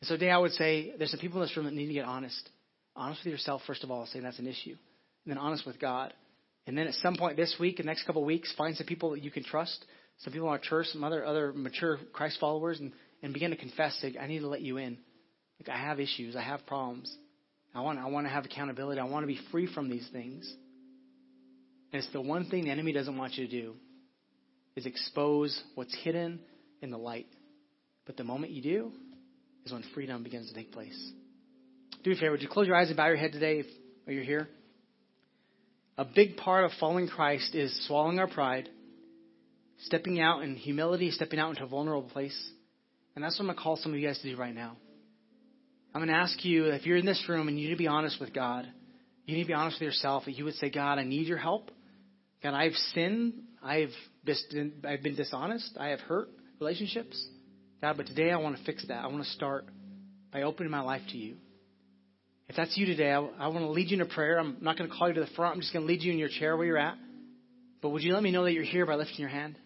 [0.00, 1.92] And so today I would say there's some people in this room that need to
[1.92, 2.48] get honest.
[2.96, 4.76] Honest with yourself, first of all, saying that's an issue.
[5.24, 6.12] And then honest with God.
[6.66, 9.10] And then at some point this week, the next couple of weeks, find some people
[9.10, 9.84] that you can trust,
[10.18, 12.92] some people in our church, some other other mature Christ followers, and,
[13.22, 14.98] and begin to confess, say, I need to let you in.
[15.60, 17.14] Like I have issues, I have problems.
[17.74, 19.00] I want I want to have accountability.
[19.00, 20.52] I want to be free from these things.
[21.92, 23.74] And it's the one thing the enemy doesn't want you to do
[24.76, 26.40] is expose what's hidden
[26.80, 27.26] in the light.
[28.06, 28.92] But the moment you do
[29.64, 31.12] is when freedom begins to take place.
[32.02, 33.66] Do me a favor, would you close your eyes and bow your head today if
[34.06, 34.48] you're here?
[35.98, 38.68] A big part of following Christ is swallowing our pride,
[39.80, 42.50] stepping out in humility, stepping out into a vulnerable place.
[43.14, 44.76] And that's what I'm going to call some of you guys to do right now.
[45.94, 47.86] I'm going to ask you, if you're in this room and you need to be
[47.86, 48.66] honest with God,
[49.26, 51.38] you need to be honest with yourself, that you would say, God, I need your
[51.38, 51.70] help.
[52.42, 53.34] God, I've sinned.
[53.62, 53.90] I've
[54.24, 55.76] been, I've been dishonest.
[55.78, 56.28] I have hurt
[56.58, 57.22] relationships.
[57.80, 59.04] God, but today I want to fix that.
[59.04, 59.66] I want to start
[60.32, 61.36] by opening my life to you.
[62.48, 64.38] If that's you today, I, I want to lead you in a prayer.
[64.38, 65.54] I'm not going to call you to the front.
[65.54, 66.96] I'm just going to lead you in your chair where you're at.
[67.82, 69.56] But would you let me know that you're here by lifting your hand?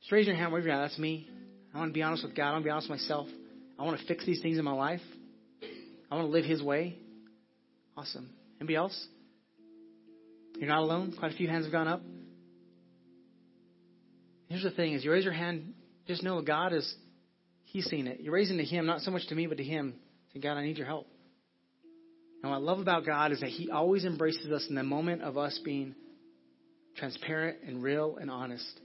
[0.00, 0.88] Just raise your hand wherever you're at.
[0.88, 1.28] That's me.
[1.74, 2.48] I want to be honest with God.
[2.48, 3.28] I want to be honest with myself.
[3.78, 5.00] I want to fix these things in my life.
[6.12, 6.98] I want to live His way.
[7.96, 8.28] Awesome.
[8.60, 9.06] Anybody else?
[10.58, 11.14] You're not alone.
[11.18, 12.02] Quite a few hands have gone up.
[14.50, 15.72] Here's the thing: as you raise your hand,
[16.06, 16.94] just know God is
[17.64, 18.20] He's seeing it.
[18.20, 19.94] You're raising to Him, not so much to me, but to Him.
[20.34, 21.06] Saying, God, I need your help.
[22.42, 25.22] And what I love about God is that He always embraces us in the moment
[25.22, 25.94] of us being
[26.94, 28.80] transparent and real and honest.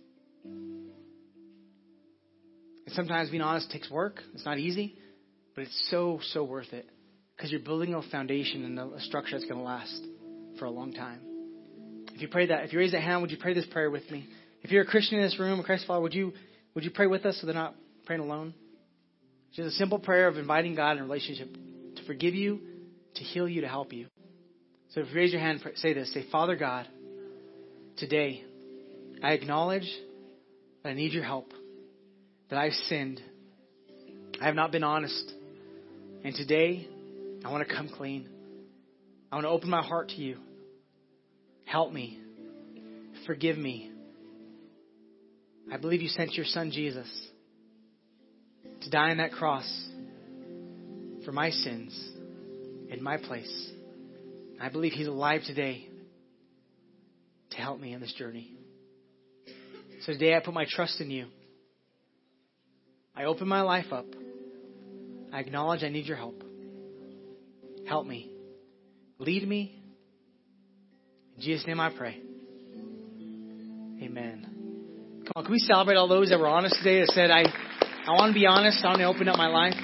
[0.45, 0.93] And
[2.91, 4.21] sometimes being honest takes work.
[4.33, 4.95] It's not easy,
[5.55, 6.89] but it's so, so worth it
[7.37, 10.01] because you're building a foundation and a structure that's going to last
[10.57, 11.19] for a long time.
[12.15, 14.09] If you pray that, if you raise that hand, would you pray this prayer with
[14.09, 14.27] me?
[14.63, 16.33] If you're a Christian in this room, a Christ follower, would you
[16.73, 17.75] would you pray with us so they're not
[18.05, 18.55] praying alone?
[19.49, 21.55] It's just a simple prayer of inviting God in a relationship
[21.95, 22.59] to forgive you,
[23.15, 24.07] to heal you, to help you.
[24.89, 26.11] So if you raise your hand, say this.
[26.13, 26.87] Say, Father God,
[27.97, 28.43] today
[29.23, 29.89] I acknowledge
[30.81, 31.53] that I need your help,
[32.49, 33.21] that I've sinned.
[34.41, 35.33] I have not been honest.
[36.23, 36.87] And today
[37.47, 38.27] I want to come clean.
[39.31, 40.35] I want to open my heart to you.
[41.63, 42.19] Help me.
[43.25, 43.89] Forgive me.
[45.71, 47.07] I believe you sent your son Jesus
[48.81, 49.65] to die on that cross
[51.23, 51.97] for my sins
[52.89, 53.71] in my place.
[54.59, 55.87] I believe he's alive today
[57.51, 58.51] to help me in this journey.
[60.01, 61.27] So today I put my trust in you.
[63.15, 64.07] I open my life up.
[65.31, 66.43] I acknowledge I need your help.
[67.87, 68.29] Help me.
[69.19, 69.81] Lead me.
[71.35, 72.19] In Jesus' name I pray.
[74.01, 74.47] Amen.
[75.23, 77.43] Come on, can we celebrate all those that were honest today that said, I,
[78.05, 79.75] I want to be honest, I want to open up my life?